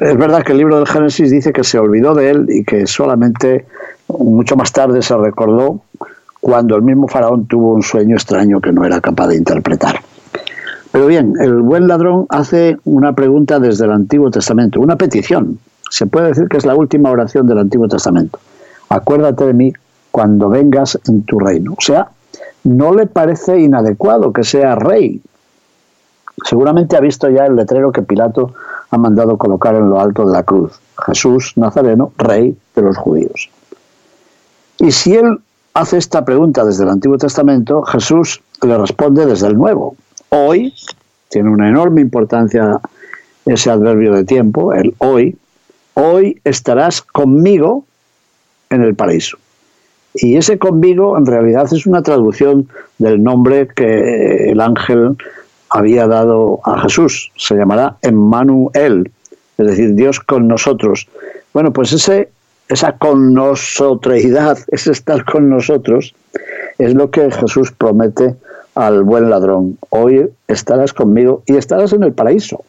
Es 0.00 0.16
verdad 0.16 0.44
que 0.44 0.52
el 0.52 0.58
libro 0.58 0.76
del 0.76 0.86
Génesis 0.86 1.30
dice 1.32 1.52
que 1.52 1.64
se 1.64 1.78
olvidó 1.78 2.14
de 2.14 2.30
él 2.30 2.46
y 2.48 2.64
que 2.64 2.86
solamente 2.86 3.66
mucho 4.06 4.54
más 4.54 4.72
tarde 4.72 5.02
se 5.02 5.16
recordó 5.16 5.80
cuando 6.46 6.76
el 6.76 6.82
mismo 6.82 7.08
faraón 7.08 7.46
tuvo 7.46 7.72
un 7.72 7.82
sueño 7.82 8.14
extraño 8.14 8.60
que 8.60 8.70
no 8.70 8.84
era 8.84 9.00
capaz 9.00 9.26
de 9.26 9.36
interpretar. 9.36 9.98
Pero 10.92 11.08
bien, 11.08 11.34
el 11.40 11.60
buen 11.60 11.88
ladrón 11.88 12.26
hace 12.28 12.76
una 12.84 13.14
pregunta 13.14 13.58
desde 13.58 13.84
el 13.84 13.90
Antiguo 13.90 14.30
Testamento, 14.30 14.78
una 14.78 14.94
petición. 14.94 15.58
Se 15.90 16.06
puede 16.06 16.28
decir 16.28 16.46
que 16.46 16.58
es 16.58 16.64
la 16.64 16.76
última 16.76 17.10
oración 17.10 17.48
del 17.48 17.58
Antiguo 17.58 17.88
Testamento. 17.88 18.38
Acuérdate 18.88 19.44
de 19.44 19.54
mí 19.54 19.72
cuando 20.12 20.48
vengas 20.48 20.96
en 21.08 21.24
tu 21.24 21.40
reino. 21.40 21.72
O 21.76 21.82
sea, 21.82 22.10
no 22.62 22.94
le 22.94 23.08
parece 23.08 23.58
inadecuado 23.58 24.32
que 24.32 24.44
sea 24.44 24.76
rey. 24.76 25.20
Seguramente 26.44 26.96
ha 26.96 27.00
visto 27.00 27.28
ya 27.28 27.46
el 27.46 27.56
letrero 27.56 27.90
que 27.90 28.02
Pilato 28.02 28.52
ha 28.88 28.98
mandado 28.98 29.36
colocar 29.36 29.74
en 29.74 29.90
lo 29.90 30.00
alto 30.00 30.24
de 30.24 30.32
la 30.32 30.44
cruz. 30.44 30.78
Jesús 31.06 31.54
Nazareno, 31.56 32.12
rey 32.16 32.56
de 32.76 32.82
los 32.82 32.96
judíos. 32.96 33.50
Y 34.78 34.92
si 34.92 35.16
él 35.16 35.40
hace 35.76 35.98
esta 35.98 36.24
pregunta 36.24 36.64
desde 36.64 36.84
el 36.84 36.90
Antiguo 36.90 37.18
Testamento, 37.18 37.82
Jesús 37.82 38.40
le 38.62 38.78
responde 38.78 39.26
desde 39.26 39.48
el 39.48 39.56
Nuevo. 39.56 39.94
Hoy 40.30 40.72
tiene 41.28 41.50
una 41.50 41.68
enorme 41.68 42.00
importancia 42.00 42.80
ese 43.44 43.70
adverbio 43.70 44.14
de 44.14 44.24
tiempo, 44.24 44.72
el 44.72 44.94
hoy. 44.98 45.36
Hoy 45.92 46.40
estarás 46.44 47.02
conmigo 47.02 47.84
en 48.70 48.82
el 48.82 48.94
paraíso. 48.94 49.36
Y 50.14 50.36
ese 50.36 50.58
conmigo 50.58 51.18
en 51.18 51.26
realidad 51.26 51.68
es 51.70 51.86
una 51.86 52.02
traducción 52.02 52.68
del 52.96 53.22
nombre 53.22 53.68
que 53.68 54.50
el 54.50 54.62
ángel 54.62 55.16
había 55.68 56.06
dado 56.06 56.60
a 56.64 56.80
Jesús. 56.80 57.30
Se 57.36 57.54
llamará 57.54 57.98
Emmanuel, 58.00 59.10
es 59.58 59.66
decir, 59.66 59.94
Dios 59.94 60.20
con 60.20 60.48
nosotros. 60.48 61.06
Bueno, 61.52 61.70
pues 61.72 61.92
ese 61.92 62.30
esa 62.68 62.92
con 62.92 63.32
nosotreidad, 63.32 64.58
ese 64.68 64.92
estar 64.92 65.24
con 65.24 65.48
nosotros, 65.48 66.14
es 66.78 66.94
lo 66.94 67.10
que 67.10 67.30
Jesús 67.30 67.72
promete 67.72 68.34
al 68.74 69.02
buen 69.02 69.30
ladrón. 69.30 69.78
Hoy 69.90 70.30
estarás 70.48 70.92
conmigo 70.92 71.42
y 71.46 71.56
estarás 71.56 71.92
en 71.92 72.02
el 72.02 72.12
paraíso. 72.12 72.64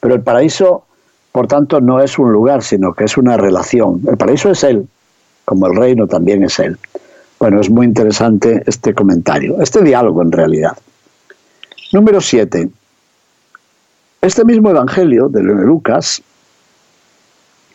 Pero 0.00 0.14
el 0.14 0.22
paraíso, 0.22 0.84
por 1.32 1.46
tanto, 1.46 1.80
no 1.80 2.00
es 2.00 2.18
un 2.18 2.32
lugar, 2.32 2.62
sino 2.62 2.94
que 2.94 3.04
es 3.04 3.16
una 3.16 3.36
relación. 3.36 4.02
El 4.08 4.16
paraíso 4.16 4.50
es 4.50 4.62
Él, 4.64 4.86
como 5.44 5.66
el 5.66 5.76
reino 5.76 6.06
también 6.06 6.44
es 6.44 6.58
Él. 6.58 6.78
Bueno, 7.38 7.60
es 7.60 7.70
muy 7.70 7.86
interesante 7.86 8.62
este 8.66 8.94
comentario, 8.94 9.60
este 9.62 9.82
diálogo 9.82 10.22
en 10.22 10.32
realidad. 10.32 10.76
Número 11.92 12.20
7. 12.20 12.68
Este 14.20 14.44
mismo 14.44 14.70
Evangelio 14.70 15.28
de 15.28 15.42
Lucas, 15.42 16.22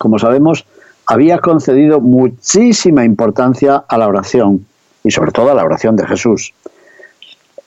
como 0.03 0.19
sabemos, 0.19 0.65
había 1.07 1.37
concedido 1.37 2.01
muchísima 2.01 3.05
importancia 3.05 3.85
a 3.87 3.97
la 3.97 4.09
oración 4.09 4.65
y 5.01 5.11
sobre 5.11 5.31
todo 5.31 5.49
a 5.49 5.53
la 5.53 5.63
oración 5.63 5.95
de 5.95 6.05
Jesús. 6.05 6.53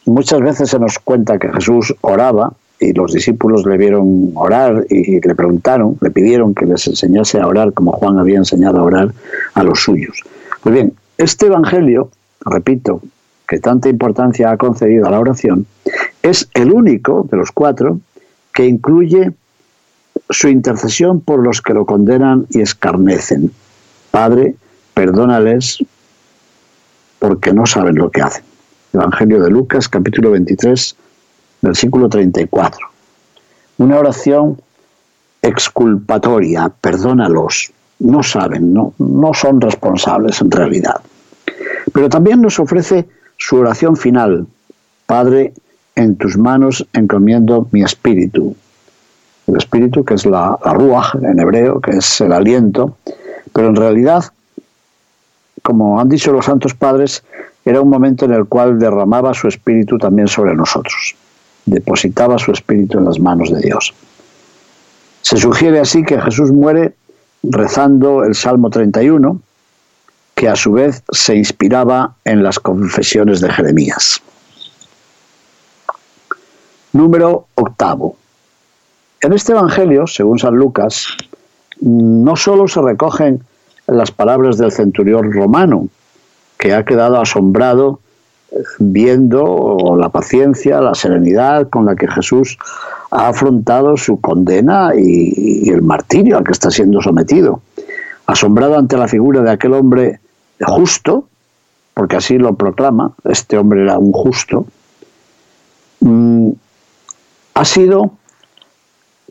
Muchas 0.05 0.43
veces 0.43 0.69
se 0.69 0.79
nos 0.79 0.99
cuenta 0.99 1.39
que 1.39 1.51
Jesús 1.51 1.95
oraba 2.03 2.53
y 2.79 2.93
los 2.93 3.15
discípulos 3.15 3.65
le 3.65 3.79
vieron 3.79 4.33
orar 4.35 4.85
y 4.91 5.19
le 5.19 5.35
preguntaron, 5.35 5.97
le 6.03 6.11
pidieron 6.11 6.55
que 6.55 6.67
les 6.67 6.87
enseñase 6.89 7.41
a 7.41 7.47
orar 7.47 7.73
como 7.73 7.93
Juan 7.93 8.19
había 8.19 8.37
enseñado 8.37 8.81
a 8.81 8.83
orar 8.83 9.15
a 9.55 9.63
los 9.63 9.81
suyos. 9.83 10.23
Pues 10.63 10.75
bien, 10.75 10.93
este 11.17 11.47
Evangelio, 11.47 12.11
repito, 12.45 13.01
que 13.49 13.61
tanta 13.61 13.89
importancia 13.89 14.51
ha 14.51 14.59
concedido 14.59 15.07
a 15.07 15.11
la 15.11 15.21
oración, 15.21 15.65
es 16.23 16.51
el 16.53 16.71
único 16.71 17.27
de 17.31 17.39
los 17.39 17.51
cuatro 17.51 17.99
que 18.53 18.67
incluye 18.67 19.33
su 20.31 20.49
intercesión 20.49 21.21
por 21.21 21.43
los 21.43 21.63
que 21.63 21.75
lo 21.75 21.87
condenan 21.87 22.47
y 22.51 22.61
escarnecen. 22.61 23.51
Padre, 24.11 24.55
perdónales 24.95 25.79
porque 27.19 27.53
no 27.53 27.67
saben 27.67 27.97
lo 27.97 28.11
que 28.11 28.23
hacen. 28.23 28.45
Evangelio 28.93 29.43
de 29.43 29.51
Lucas, 29.51 29.89
capítulo 29.89 30.31
23, 30.31 30.97
versículo 31.63 32.09
34. 32.09 32.87
Una 33.79 33.99
oración 33.99 34.61
exculpatoria, 35.43 36.71
perdónalos, 36.81 37.73
no 37.99 38.23
saben, 38.23 38.73
no, 38.73 38.95
no 38.99 39.35
son 39.35 39.61
responsables 39.61 40.41
en 40.41 40.51
realidad. 40.51 41.01
Pero 41.93 42.09
también 42.09 42.43
nos 42.43 42.59
ofrece 42.59 43.07
su 43.37 43.57
oración 43.57 43.97
final, 43.97 44.47
Padre, 45.07 45.53
en 45.95 46.17
tus 46.17 46.37
manos 46.37 46.87
encomiendo 46.93 47.69
mi 47.73 47.83
espíritu. 47.83 48.57
El 49.47 49.57
espíritu 49.57 50.05
que 50.05 50.15
es 50.15 50.27
la, 50.27 50.59
la 50.65 50.73
ruach 50.73 51.15
en 51.23 51.39
hebreo, 51.39 51.81
que 51.81 51.93
es 51.93 52.21
el 52.21 52.33
aliento, 52.33 52.97
pero 53.53 53.69
en 53.69 53.77
realidad, 53.77 54.25
como 55.63 56.01
han 56.01 56.09
dicho 56.09 56.33
los 56.33 56.45
santos 56.45 56.75
padres, 56.75 57.23
era 57.65 57.81
un 57.81 57.89
momento 57.89 58.25
en 58.25 58.33
el 58.33 58.47
cual 58.47 58.79
derramaba 58.79 59.35
su 59.35 59.49
espíritu 59.49 59.99
también 59.99 60.29
sobre 60.29 60.55
nosotros, 60.55 61.17
depositaba 61.65 62.39
su 62.39 62.53
espíritu 62.53 62.99
en 62.99 63.05
las 63.05 63.19
manos 63.19 63.51
de 63.51 63.61
Dios. 63.61 63.93
Se 65.23 65.37
sugiere 65.37 65.81
así 65.81 66.05
que 66.05 66.21
Jesús 66.21 66.53
muere 66.53 66.95
rezando 67.43 68.23
el 68.25 68.35
Salmo 68.35 68.71
31, 68.71 69.41
que 70.37 70.49
a 70.49 70.55
su 70.55 70.73
vez 70.73 71.03
se 71.11 71.35
inspiraba 71.35 72.15
en 72.25 72.43
las 72.43 72.61
confesiones 72.61 73.41
de 73.41 73.51
Jeremías. 73.51 74.23
Número 76.93 77.47
octavo. 77.55 78.17
En 79.23 79.33
este 79.33 79.53
Evangelio, 79.53 80.07
según 80.07 80.39
San 80.39 80.55
Lucas, 80.55 81.07
no 81.81 82.37
solo 82.37 82.69
se 82.69 82.83
recogen 82.83 83.43
las 83.87 84.11
palabras 84.11 84.59
del 84.59 84.73
centurión 84.73 85.33
romano, 85.33 85.89
que 86.59 86.75
ha 86.75 86.85
quedado 86.85 87.21
asombrado 87.21 88.01
eh, 88.51 88.57
viendo 88.79 89.97
la 89.99 90.09
paciencia, 90.09 90.81
la 90.81 90.95
serenidad 90.95 91.69
con 91.69 91.87
la 91.87 91.97
que 91.97 92.09
Jesús 92.09 92.59
ha 93.11 93.29
afrontado 93.29 93.97
su 93.97 94.21
condena 94.21 94.93
y, 94.97 95.69
el 95.71 95.83
martirio 95.83 96.39
al 96.39 96.45
que 96.45 96.53
está 96.53 96.71
siendo 96.71 97.01
sometido. 97.01 97.61
Asombrado 98.27 98.77
ante 98.77 98.97
la 98.97 99.09
figura 99.09 99.43
de 99.43 99.51
aquel 99.51 99.75
hombre 99.75 100.21
justo, 100.61 101.27
porque 101.95 102.17
así 102.17 102.39
lo 102.39 102.55
proclama, 102.55 103.13
este 103.25 103.57
hombre 103.57 103.83
era 103.83 103.99
un 103.99 104.13
justo, 104.13 104.67
mm, 106.01 106.51
ha 107.55 107.65
sido, 107.65 108.13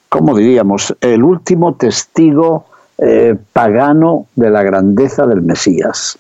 como 0.10 0.36
diríamos, 0.36 0.96
el 1.02 1.24
último 1.24 1.76
testigo 1.76 2.66
eh, 2.98 3.36
pagano 3.54 4.28
de 4.36 4.50
la 4.50 4.64
grandeza 4.64 5.26
del 5.28 5.42
Mesías. 5.42 6.18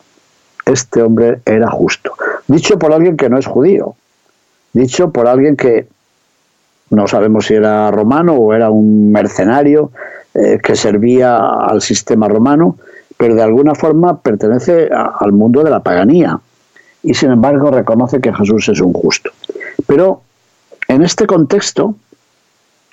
Este 0.66 1.02
hombre 1.02 1.42
era 1.46 1.70
justo. 1.70 2.14
Dicho 2.48 2.78
por 2.78 2.94
alguien 2.94 3.16
que 3.18 3.30
no 3.30 3.38
es 3.38 3.46
judío, 3.46 3.96
dicho 4.74 5.12
por 5.12 5.28
alguien 5.28 5.56
que 5.56 5.88
no 6.90 7.08
sabemos 7.08 7.46
si 7.46 7.54
era 7.54 7.90
romano 7.92 8.34
o 8.34 8.54
era 8.54 8.70
un 8.70 9.12
mercenario 9.12 9.92
eh, 10.34 10.60
que 10.62 10.76
servía 10.76 11.38
al 11.38 11.82
sistema 11.82 12.28
romano, 12.28 12.78
pero 13.18 13.36
de 13.36 13.44
alguna 13.44 13.76
forma 13.76 14.20
pertenece 14.20 14.90
al 14.92 15.32
mundo 15.32 15.64
de 15.64 15.70
la 15.70 15.82
paganía 15.82 16.40
y 17.02 17.14
sin 17.14 17.32
embargo 17.32 17.72
reconoce 17.72 18.20
que 18.20 18.34
Jesús 18.34 18.68
es 18.68 18.82
un 18.82 18.92
justo. 18.92 19.32
Pero 19.88 20.22
en 20.88 21.04
este 21.04 21.26
contexto, 21.26 21.96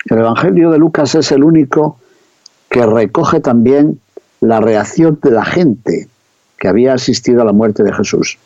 el 0.05 0.17
Evangelio 0.17 0.71
de 0.71 0.77
Lucas 0.77 1.15
es 1.15 1.31
el 1.31 1.43
único 1.43 1.97
que 2.69 2.85
recoge 2.85 3.39
también 3.39 3.99
la 4.41 4.59
reacción 4.59 5.19
de 5.21 5.31
la 5.31 5.45
gente 5.45 6.07
que 6.57 6.67
había 6.67 6.93
asistido 6.93 7.41
a 7.41 7.45
la 7.45 7.53
muerte 7.53 7.83
de 7.83 7.93
Jesús. 7.93 8.37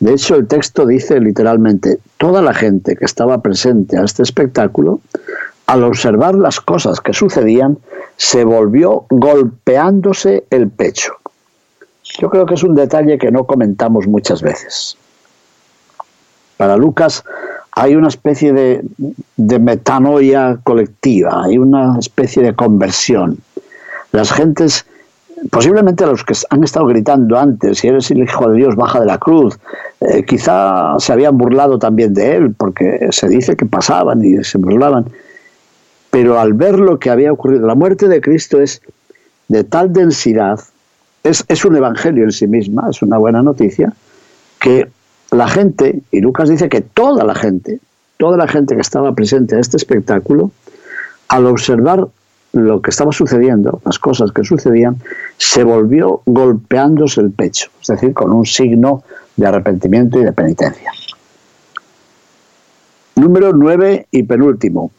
De 0.00 0.12
hecho, 0.12 0.36
el 0.36 0.46
texto 0.46 0.86
dice 0.86 1.20
literalmente, 1.20 1.98
toda 2.16 2.40
la 2.40 2.54
gente 2.54 2.96
que 2.96 3.04
estaba 3.04 3.42
presente 3.42 3.98
a 3.98 4.04
este 4.04 4.22
espectáculo, 4.22 5.00
al 5.66 5.82
observar 5.82 6.34
las 6.34 6.60
cosas 6.60 7.00
que 7.00 7.12
sucedían, 7.12 7.78
se 8.16 8.44
volvió 8.44 9.06
golpeándose 9.10 10.44
el 10.50 10.70
pecho. 10.70 11.14
Yo 12.20 12.30
creo 12.30 12.46
que 12.46 12.54
es 12.54 12.62
un 12.62 12.74
detalle 12.74 13.18
que 13.18 13.30
no 13.30 13.44
comentamos 13.44 14.06
muchas 14.06 14.40
veces. 14.40 14.96
Para 16.56 16.76
Lucas 16.76 17.24
hay 17.78 17.94
una 17.94 18.08
especie 18.08 18.52
de, 18.52 19.58
metanoia 19.60 20.58
colectiva, 20.64 21.44
hay 21.44 21.58
una 21.58 21.96
especie 21.98 22.42
de 22.42 22.52
conversión. 22.54 23.38
Las 24.10 24.32
gentes 24.32 24.84
posiblemente 25.52 26.04
los 26.04 26.24
que 26.24 26.34
han 26.50 26.64
estado 26.64 26.86
gritando 26.86 27.38
antes, 27.38 27.78
si 27.78 27.86
eres 27.86 28.10
el 28.10 28.24
Hijo 28.24 28.50
de 28.50 28.56
Dios, 28.56 28.74
baja 28.74 28.98
de 28.98 29.06
la 29.06 29.18
cruz, 29.18 29.56
eh, 30.00 30.24
quizá 30.24 30.96
se 30.98 31.12
habían 31.12 31.38
burlado 31.38 31.78
también 31.78 32.12
de 32.12 32.34
él, 32.34 32.54
porque 32.56 33.06
se 33.12 33.28
dice 33.28 33.54
que 33.54 33.64
pasaban 33.64 34.24
y 34.24 34.42
se 34.42 34.58
burlaban. 34.58 35.06
Pero 36.10 36.40
al 36.40 36.54
ver 36.54 36.80
lo 36.80 36.98
que 36.98 37.10
había 37.10 37.32
ocurrido, 37.32 37.64
la 37.68 37.76
muerte 37.76 38.08
de 38.08 38.20
Cristo 38.20 38.60
es 38.60 38.82
de 39.46 39.62
tal 39.62 39.92
densidad, 39.92 40.58
es, 41.22 41.44
es 41.46 41.64
un 41.64 41.76
evangelio 41.76 42.24
en 42.24 42.32
sí 42.32 42.48
misma, 42.48 42.88
es 42.90 43.00
una 43.02 43.18
buena 43.18 43.40
noticia, 43.40 43.92
que 44.58 44.88
la 45.30 45.48
gente, 45.48 46.02
y 46.10 46.20
Lucas 46.20 46.48
dice 46.48 46.68
que 46.68 46.80
toda 46.80 47.24
la 47.24 47.34
gente, 47.34 47.80
toda 48.16 48.36
la 48.36 48.48
gente 48.48 48.74
que 48.74 48.80
estaba 48.80 49.14
presente 49.14 49.56
a 49.56 49.60
este 49.60 49.76
espectáculo, 49.76 50.50
al 51.28 51.46
observar 51.46 52.08
lo 52.52 52.80
que 52.80 52.90
estaba 52.90 53.12
sucediendo, 53.12 53.80
las 53.84 53.98
cosas 53.98 54.32
que 54.32 54.42
sucedían, 54.42 54.96
se 55.36 55.64
volvió 55.64 56.22
golpeándose 56.24 57.20
el 57.20 57.30
pecho, 57.30 57.70
es 57.80 57.88
decir, 57.88 58.14
con 58.14 58.32
un 58.32 58.46
signo 58.46 59.02
de 59.36 59.46
arrepentimiento 59.46 60.18
y 60.18 60.24
de 60.24 60.32
penitencia. 60.32 60.90
Número 63.16 63.52
9 63.52 64.06
y 64.10 64.22
penúltimo. 64.22 64.90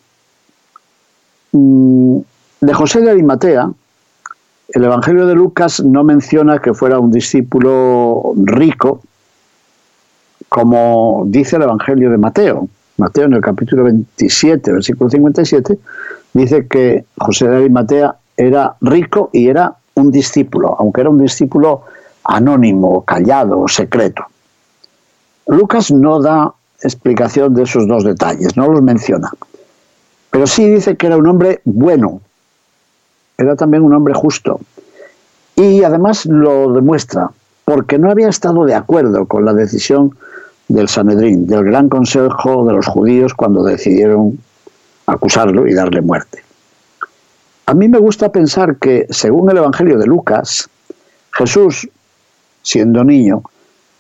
Mm, 1.52 2.20
de 2.62 2.74
José 2.74 3.02
de 3.02 3.10
Arimatea, 3.10 3.72
el 4.70 4.84
Evangelio 4.84 5.26
de 5.26 5.34
Lucas 5.34 5.84
no 5.84 6.04
menciona 6.04 6.60
que 6.60 6.74
fuera 6.74 7.00
un 7.00 7.12
discípulo 7.12 8.34
rico, 8.36 9.02
como 10.50 11.24
dice 11.28 11.56
el 11.56 11.64
Evangelio 11.64 12.10
de 12.10 12.18
Mateo. 12.18 12.68
Mateo 12.98 13.26
en 13.26 13.34
el 13.34 13.42
capítulo 13.42 13.84
27, 13.86 14.74
versículo 14.74 15.10
57, 15.10 15.80
dice 16.34 16.68
que 16.68 17.06
José 17.18 17.48
de 17.48 17.58
Arimatea 17.58 18.16
era 18.36 18.76
rico 18.82 19.30
y 19.32 19.48
era 19.48 19.76
un 19.96 20.12
discípulo, 20.12 20.76
aunque 20.78 21.02
era 21.02 21.10
un 21.10 21.20
discípulo 21.20 21.84
anónimo, 22.24 23.04
callado, 23.06 23.68
secreto. 23.68 24.24
Lucas 25.48 25.92
no 25.92 26.22
da 26.22 26.54
explicación 26.82 27.54
de 27.54 27.64
esos 27.64 27.88
dos 27.88 28.04
detalles, 28.04 28.58
no 28.58 28.68
los 28.70 28.82
menciona, 28.82 29.32
pero 30.30 30.48
sí 30.48 30.70
dice 30.70 30.96
que 30.96 31.08
era 31.08 31.18
un 31.18 31.28
hombre 31.28 31.62
bueno, 31.66 32.22
era 33.38 33.56
también 33.56 33.84
un 33.84 33.94
hombre 33.94 34.14
justo, 34.14 34.60
y 35.56 35.84
además 35.84 36.26
lo 36.26 36.72
demuestra, 36.72 37.32
porque 37.66 37.98
no 37.98 38.12
había 38.12 38.30
estado 38.30 38.66
de 38.66 38.76
acuerdo 38.76 39.26
con 39.26 39.44
la 39.44 39.54
decisión 39.54 40.16
del 40.70 40.88
Sanedrín, 40.88 41.48
del 41.48 41.66
Gran 41.66 41.90
Consejo 41.90 42.66
de 42.66 42.74
los 42.74 42.88
Judíos, 42.88 43.34
cuando 43.34 43.64
decidieron 43.64 44.40
acusarlo 45.08 45.68
y 45.68 45.74
darle 45.74 46.02
muerte. 46.02 46.44
A 47.66 47.74
mí 47.74 47.88
me 47.88 48.00
gusta 48.00 48.32
pensar 48.32 48.78
que, 48.78 49.08
según 49.10 49.50
el 49.50 49.58
Evangelio 49.58 49.98
de 49.98 50.08
Lucas, 50.08 50.70
Jesús, 51.34 51.90
siendo 52.62 53.04
niño, 53.04 53.44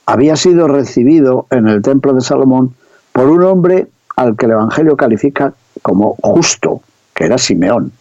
había 0.06 0.36
sido 0.36 0.68
recibido 0.68 1.48
en 1.52 1.68
el 1.68 1.82
templo 1.82 2.14
de 2.14 2.22
Salomón 2.22 2.74
por 3.14 3.30
un 3.30 3.44
hombre 3.44 3.88
al 4.16 4.36
que 4.36 4.46
el 4.46 4.54
Evangelio 4.54 4.96
califica 4.96 5.54
como 5.82 6.16
justo, 6.22 6.82
que 7.14 7.26
era 7.26 7.38
Simeón, 7.38 7.92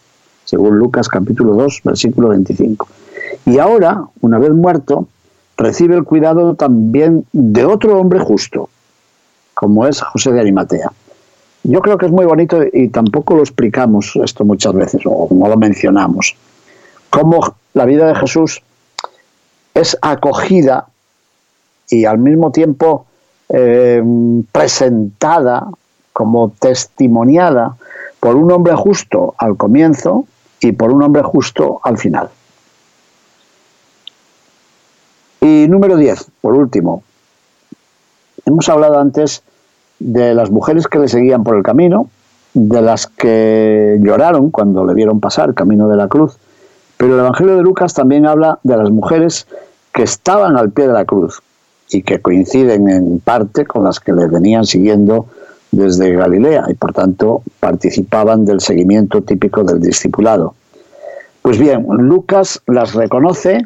según 0.45 0.77
Lucas 0.77 1.07
capítulo 1.09 1.53
2, 1.53 1.81
versículo 1.83 2.29
25. 2.29 2.87
Y 3.45 3.57
ahora, 3.59 4.03
una 4.21 4.37
vez 4.39 4.51
muerto, 4.51 5.07
recibe 5.59 5.95
el 5.95 6.05
cuidado 6.05 6.55
también 6.55 7.25
de 7.33 7.65
otro 7.65 7.99
hombre 7.99 8.19
justo, 8.19 8.69
como 9.53 9.85
es 9.85 10.01
José 10.01 10.31
de 10.31 10.39
Arimatea. 10.39 10.91
Yo 11.63 11.81
creo 11.81 11.97
que 11.97 12.05
es 12.05 12.11
muy 12.11 12.25
bonito 12.25 12.61
y 12.71 12.87
tampoco 12.87 13.35
lo 13.35 13.41
explicamos 13.41 14.17
esto 14.23 14.45
muchas 14.45 14.73
veces 14.73 15.01
o 15.05 15.27
no 15.31 15.49
lo 15.49 15.57
mencionamos. 15.57 16.35
Cómo 17.09 17.55
la 17.73 17.85
vida 17.85 18.07
de 18.07 18.15
Jesús 18.15 18.61
es 19.73 19.97
acogida 20.01 20.87
y 21.89 22.05
al 22.05 22.19
mismo 22.19 22.51
tiempo 22.51 23.05
eh, 23.49 24.01
presentada 24.51 25.67
como 26.13 26.51
testimoniada 26.59 27.75
por 28.19 28.35
un 28.35 28.51
hombre 28.51 28.75
justo 28.75 29.35
al 29.37 29.57
comienzo 29.57 30.25
y 30.61 30.71
por 30.71 30.91
un 30.91 31.03
hombre 31.03 31.23
justo 31.23 31.81
al 31.83 31.97
final. 31.97 32.29
Y 35.41 35.58
número 35.69 35.95
10, 35.97 36.27
por 36.41 36.55
último. 36.55 37.03
Hemos 38.45 38.67
hablado 38.69 38.99
antes 38.99 39.43
de 39.99 40.33
las 40.33 40.49
mujeres 40.49 40.87
que 40.87 40.99
le 40.99 41.07
seguían 41.07 41.43
por 41.43 41.55
el 41.55 41.63
camino, 41.63 42.09
de 42.53 42.81
las 42.81 43.07
que 43.07 43.97
lloraron 44.01 44.49
cuando 44.49 44.85
le 44.85 44.93
vieron 44.93 45.19
pasar 45.19 45.53
camino 45.53 45.87
de 45.87 45.97
la 45.97 46.07
cruz, 46.07 46.37
pero 46.97 47.13
el 47.13 47.19
Evangelio 47.19 47.55
de 47.55 47.61
Lucas 47.61 47.93
también 47.93 48.25
habla 48.25 48.59
de 48.63 48.75
las 48.75 48.89
mujeres 48.89 49.47
que 49.93 50.03
estaban 50.03 50.57
al 50.57 50.71
pie 50.71 50.87
de 50.87 50.93
la 50.93 51.05
cruz 51.05 51.41
y 51.89 52.03
que 52.03 52.21
coinciden 52.21 52.89
en 52.89 53.19
parte 53.19 53.65
con 53.65 53.83
las 53.83 53.99
que 53.99 54.13
le 54.13 54.27
venían 54.27 54.65
siguiendo 54.65 55.27
desde 55.71 56.15
Galilea 56.15 56.65
y 56.69 56.73
por 56.73 56.93
tanto 56.93 57.43
participaban 57.59 58.45
del 58.45 58.61
seguimiento 58.61 59.21
típico 59.21 59.63
del 59.63 59.79
discipulado. 59.79 60.55
Pues 61.41 61.57
bien, 61.57 61.85
Lucas 61.89 62.61
las 62.67 62.93
reconoce, 62.93 63.65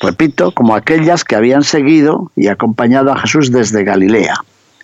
repito, 0.00 0.52
como 0.52 0.74
aquellas 0.74 1.24
que 1.24 1.36
habían 1.36 1.62
seguido 1.62 2.30
y 2.36 2.48
acompañado 2.48 3.12
a 3.12 3.18
Jesús 3.18 3.50
desde 3.50 3.84
Galilea. 3.84 4.34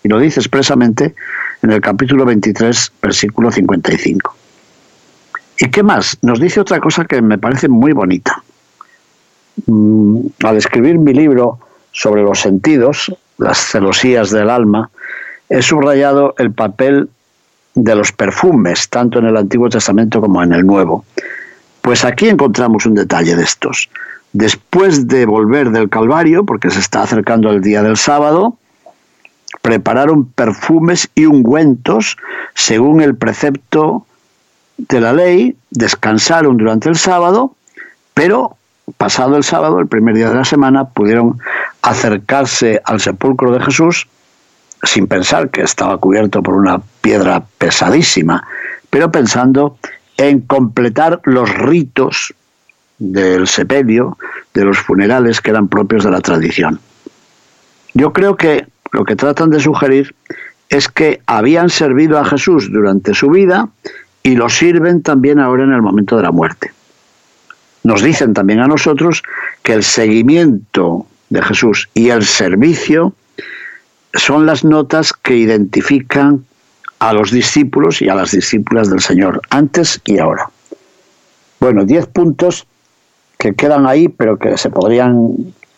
Y 0.03 0.09
lo 0.09 0.19
dice 0.19 0.41
expresamente 0.41 1.15
en 1.63 1.73
el 1.73 1.81
capítulo 1.81 2.25
23, 2.25 2.93
versículo 3.03 3.51
55. 3.51 4.35
¿Y 5.59 5.71
qué 5.71 5.83
más? 5.83 6.17
Nos 6.23 6.41
dice 6.41 6.61
otra 6.61 6.81
cosa 6.81 7.05
que 7.05 7.21
me 7.21 7.37
parece 7.37 7.69
muy 7.69 7.93
bonita. 7.93 8.43
Mm, 9.67 10.21
al 10.45 10.57
escribir 10.57 10.99
mi 10.99 11.13
libro 11.13 11.59
sobre 11.93 12.23
los 12.23 12.41
sentidos, 12.41 13.13
las 13.37 13.59
celosías 13.59 14.31
del 14.31 14.49
alma, 14.49 14.91
he 15.49 15.61
subrayado 15.61 16.35
el 16.39 16.53
papel 16.53 17.11
de 17.75 17.95
los 17.95 18.13
perfumes, 18.13 18.89
tanto 18.89 19.19
en 19.19 19.27
el 19.27 19.37
Antiguo 19.37 19.69
Testamento 19.69 20.21
como 20.21 20.43
en 20.43 20.53
el 20.53 20.65
Nuevo. 20.65 21.05
Pues 21.83 22.05
aquí 22.05 22.29
encontramos 22.29 22.87
un 22.87 22.95
detalle 22.95 23.37
de 23.37 23.43
estos. 23.43 23.91
Después 24.33 25.09
de 25.09 25.27
volver 25.27 25.71
del 25.71 25.88
Calvario, 25.88 26.45
porque 26.45 26.71
se 26.71 26.79
está 26.79 27.03
acercando 27.03 27.51
el 27.51 27.62
día 27.62 27.83
del 27.83 27.97
sábado, 27.97 28.57
prepararon 29.62 30.27
perfumes 30.27 31.11
y 31.14 31.27
ungüentos 31.27 32.16
según 32.55 33.01
el 33.01 33.16
precepto 33.16 34.07
de 34.77 35.01
la 35.01 35.12
ley, 35.12 35.57
descansaron 35.71 36.57
durante 36.57 36.88
el 36.88 36.97
sábado, 36.97 37.55
pero 38.14 38.57
pasado 38.97 39.37
el 39.37 39.45
sábado, 39.45 39.81
el 39.81 39.87
primer 39.87 40.14
día 40.14 40.31
de 40.31 40.37
la 40.37 40.45
semana, 40.45 40.85
pudieron 40.85 41.38
acercarse 41.83 42.81
al 42.85 43.01
sepulcro 43.01 43.53
de 43.53 43.64
Jesús 43.64 44.09
sin 44.83 45.07
pensar 45.07 45.51
que 45.51 45.62
estaba 45.62 45.99
cubierto 45.99 46.43
por 46.43 46.55
una 46.55 46.81
piedra 47.03 47.43
pesadísima, 47.59 48.47
pero 48.88 49.12
pensando 49.12 49.77
en 50.16 50.40
completar 50.40 51.21
los 51.25 51.53
ritos 51.53 52.35
del 53.01 53.49
sepelio, 53.49 54.17
de 54.55 54.65
los 54.65 54.79
funerales 54.79 55.41
que 55.41 55.51
eran 55.51 55.69
propios 55.69 56.05
de 56.05 56.11
la 56.13 56.21
tradición. 56.21 56.79
Yo 57.95 58.13
creo 58.13 58.37
que 58.37 58.67
lo 58.93 59.05
que 59.05 59.17
tratan 59.17 59.51
de 59.51 59.59
sugerir 59.59 60.15
es 60.69 60.89
que 60.89 61.21
habían 61.27 61.71
servido 61.71 62.19
a 62.19 62.25
Jesús 62.25 62.71
durante 62.71 63.15
su 63.15 63.31
vida 63.31 63.69
y 64.23 64.37
lo 64.37 64.49
sirven 64.49 65.03
también 65.03 65.41
ahora 65.41 65.65
en 65.65 65.73
el 65.73 65.83
momento 65.83 66.17
de 66.17 66.23
la 66.23 66.31
muerte. 66.31 66.73
Nos 67.83 68.03
dicen 68.03 68.35
también 68.35 68.61
a 68.61 68.69
nosotros 68.69 69.23
que 69.63 69.73
el 69.73 69.83
seguimiento 69.83 71.07
de 71.31 71.43
Jesús 71.43 71.89
y 71.95 72.11
el 72.11 72.25
servicio 72.25 73.15
son 74.13 74.45
las 74.45 74.65
notas 74.65 75.13
que 75.13 75.37
identifican 75.37 76.45
a 76.99 77.15
los 77.15 77.31
discípulos 77.31 78.03
y 78.03 78.09
a 78.11 78.15
las 78.15 78.33
discípulas 78.33 78.91
del 78.91 79.01
Señor, 79.01 79.41
antes 79.49 80.01
y 80.05 80.19
ahora. 80.19 80.51
Bueno, 81.59 81.85
diez 81.85 82.07
puntos 82.07 82.67
que 83.40 83.55
quedan 83.55 83.87
ahí, 83.87 84.09
pero 84.09 84.38
que 84.38 84.59
se 84.59 84.68
podrían 84.68 85.35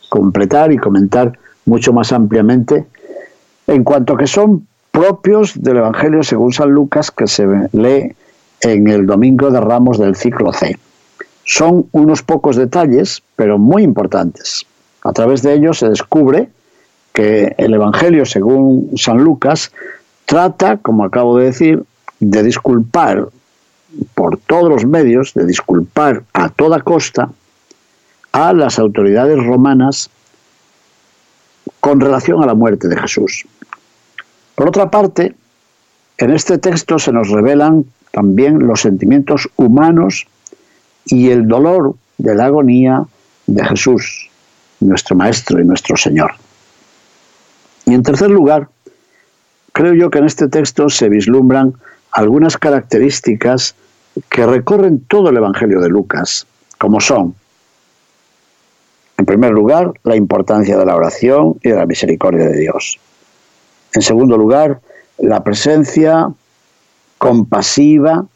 completar 0.08 0.72
y 0.72 0.78
comentar 0.78 1.38
mucho 1.64 1.92
más 1.92 2.12
ampliamente, 2.12 2.84
en 3.68 3.84
cuanto 3.84 4.16
que 4.16 4.26
son 4.26 4.66
propios 4.90 5.62
del 5.62 5.76
Evangelio 5.76 6.24
según 6.24 6.52
San 6.52 6.72
Lucas, 6.72 7.12
que 7.12 7.28
se 7.28 7.46
lee 7.72 8.14
en 8.62 8.88
el 8.88 9.06
Domingo 9.06 9.52
de 9.52 9.60
Ramos 9.60 9.98
del 9.98 10.16
ciclo 10.16 10.52
C. 10.52 10.76
Son 11.44 11.86
unos 11.92 12.24
pocos 12.24 12.56
detalles, 12.56 13.22
pero 13.36 13.58
muy 13.58 13.84
importantes. 13.84 14.66
A 15.04 15.12
través 15.12 15.42
de 15.42 15.54
ellos 15.54 15.78
se 15.78 15.88
descubre 15.88 16.48
que 17.12 17.54
el 17.58 17.74
Evangelio, 17.74 18.26
según 18.26 18.90
San 18.96 19.18
Lucas, 19.18 19.70
trata, 20.26 20.78
como 20.78 21.04
acabo 21.04 21.38
de 21.38 21.46
decir, 21.46 21.84
de 22.18 22.42
disculpar 22.42 23.28
por 24.14 24.36
todos 24.38 24.68
los 24.68 24.84
medios, 24.84 25.32
de 25.34 25.46
disculpar 25.46 26.24
a 26.32 26.48
toda 26.48 26.80
costa 26.80 27.30
a 28.32 28.52
las 28.52 28.78
autoridades 28.78 29.38
romanas 29.42 30.10
con 31.80 32.00
relación 32.00 32.42
a 32.42 32.46
la 32.46 32.54
muerte 32.54 32.88
de 32.88 32.96
Jesús. 32.96 33.44
Por 34.54 34.68
otra 34.68 34.90
parte, 34.90 35.34
en 36.18 36.30
este 36.30 36.58
texto 36.58 36.98
se 36.98 37.12
nos 37.12 37.28
revelan 37.28 37.84
también 38.10 38.66
los 38.66 38.80
sentimientos 38.80 39.48
humanos 39.56 40.26
y 41.06 41.30
el 41.30 41.48
dolor 41.48 41.94
de 42.18 42.34
la 42.34 42.46
agonía 42.46 43.04
de 43.46 43.64
Jesús, 43.64 44.30
nuestro 44.80 45.16
Maestro 45.16 45.60
y 45.60 45.64
nuestro 45.64 45.96
Señor. 45.96 46.32
Y 47.86 47.94
en 47.94 48.02
tercer 48.02 48.30
lugar, 48.30 48.68
creo 49.72 49.94
yo 49.94 50.10
que 50.10 50.18
en 50.18 50.26
este 50.26 50.48
texto 50.48 50.88
se 50.88 51.08
vislumbran 51.08 51.74
algunas 52.12 52.56
características 52.56 53.74
que 54.28 54.46
recorren 54.46 55.00
todo 55.00 55.30
el 55.30 55.36
Evangelio 55.36 55.80
de 55.80 55.88
Lucas, 55.88 56.46
como 56.78 57.00
son, 57.00 57.34
en 59.22 59.26
primer 59.26 59.52
lugar, 59.52 59.92
la 60.02 60.16
importancia 60.16 60.76
de 60.76 60.84
la 60.84 60.96
oración 60.96 61.56
y 61.62 61.68
de 61.68 61.76
la 61.76 61.86
misericordia 61.86 62.48
de 62.48 62.58
Dios. 62.58 62.98
En 63.94 64.02
segundo 64.02 64.36
lugar, 64.36 64.80
la 65.16 65.44
presencia 65.44 66.28
compasiva, 67.18 68.26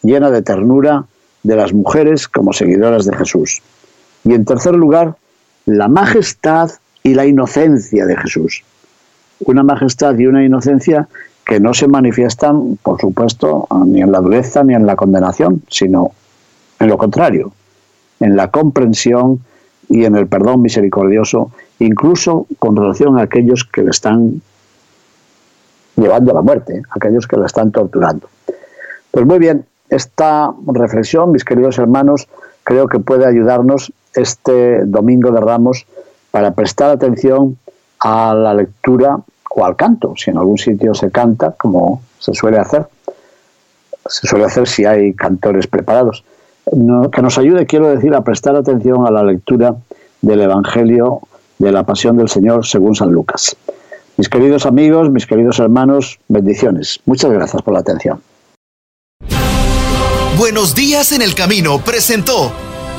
llena 0.00 0.30
de 0.30 0.40
ternura 0.40 1.04
de 1.42 1.54
las 1.54 1.74
mujeres 1.74 2.28
como 2.28 2.54
seguidoras 2.54 3.04
de 3.04 3.14
Jesús. 3.14 3.60
Y 4.24 4.32
en 4.32 4.46
tercer 4.46 4.74
lugar, 4.74 5.16
la 5.66 5.88
majestad 5.88 6.70
y 7.02 7.12
la 7.12 7.26
inocencia 7.26 8.06
de 8.06 8.16
Jesús. 8.16 8.64
Una 9.40 9.62
majestad 9.62 10.16
y 10.16 10.24
una 10.24 10.42
inocencia 10.42 11.08
que 11.44 11.60
no 11.60 11.74
se 11.74 11.88
manifiestan, 11.88 12.78
por 12.82 12.98
supuesto, 12.98 13.68
ni 13.84 14.00
en 14.00 14.12
la 14.12 14.20
dureza 14.20 14.64
ni 14.64 14.72
en 14.72 14.86
la 14.86 14.96
condenación, 14.96 15.62
sino 15.68 16.12
en 16.78 16.88
lo 16.88 16.96
contrario, 16.96 17.52
en 18.18 18.34
la 18.34 18.50
comprensión 18.50 19.40
y 19.90 20.04
en 20.04 20.14
el 20.14 20.28
perdón 20.28 20.62
misericordioso, 20.62 21.50
incluso 21.80 22.46
con 22.58 22.76
relación 22.76 23.18
a 23.18 23.22
aquellos 23.22 23.64
que 23.64 23.82
le 23.82 23.90
están 23.90 24.40
llevando 25.96 26.30
a 26.30 26.34
la 26.34 26.42
muerte, 26.42 26.82
aquellos 26.90 27.26
que 27.26 27.36
la 27.36 27.46
están 27.46 27.72
torturando. 27.72 28.28
Pues 29.10 29.26
muy 29.26 29.40
bien, 29.40 29.66
esta 29.88 30.54
reflexión, 30.68 31.32
mis 31.32 31.44
queridos 31.44 31.78
hermanos, 31.78 32.28
creo 32.62 32.86
que 32.86 33.00
puede 33.00 33.26
ayudarnos 33.26 33.92
este 34.14 34.84
domingo 34.84 35.32
de 35.32 35.40
Ramos 35.40 35.86
para 36.30 36.52
prestar 36.52 36.90
atención 36.90 37.58
a 37.98 38.32
la 38.32 38.54
lectura 38.54 39.18
o 39.50 39.64
al 39.64 39.74
canto, 39.74 40.14
si 40.16 40.30
en 40.30 40.38
algún 40.38 40.58
sitio 40.58 40.94
se 40.94 41.10
canta, 41.10 41.56
como 41.58 42.02
se 42.20 42.32
suele 42.32 42.58
hacer. 42.58 42.86
Se 44.06 44.28
suele 44.28 44.44
hacer 44.44 44.68
si 44.68 44.84
hay 44.84 45.14
cantores 45.14 45.66
preparados. 45.66 46.24
Que 47.12 47.22
nos 47.22 47.38
ayude, 47.38 47.66
quiero 47.66 47.88
decir, 47.88 48.14
a 48.14 48.22
prestar 48.22 48.56
atención 48.56 49.06
a 49.06 49.10
la 49.10 49.22
lectura 49.22 49.76
del 50.22 50.42
Evangelio 50.42 51.20
de 51.58 51.72
la 51.72 51.84
Pasión 51.84 52.16
del 52.16 52.28
Señor 52.28 52.66
según 52.66 52.94
San 52.94 53.10
Lucas. 53.10 53.56
Mis 54.16 54.28
queridos 54.28 54.66
amigos, 54.66 55.10
mis 55.10 55.26
queridos 55.26 55.58
hermanos, 55.58 56.18
bendiciones. 56.28 57.00
Muchas 57.06 57.30
gracias 57.32 57.62
por 57.62 57.74
la 57.74 57.80
atención. 57.80 58.20
Buenos 60.38 60.74
días 60.74 61.12
en 61.12 61.22
el 61.22 61.34
camino 61.34 61.78
presentó 61.84 62.52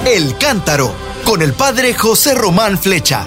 El 0.06 0.38
Cántaro 0.38 0.92
con 1.26 1.42
el 1.42 1.54
padre 1.54 1.94
José 1.94 2.36
Román 2.36 2.78
Flecha. 2.78 3.26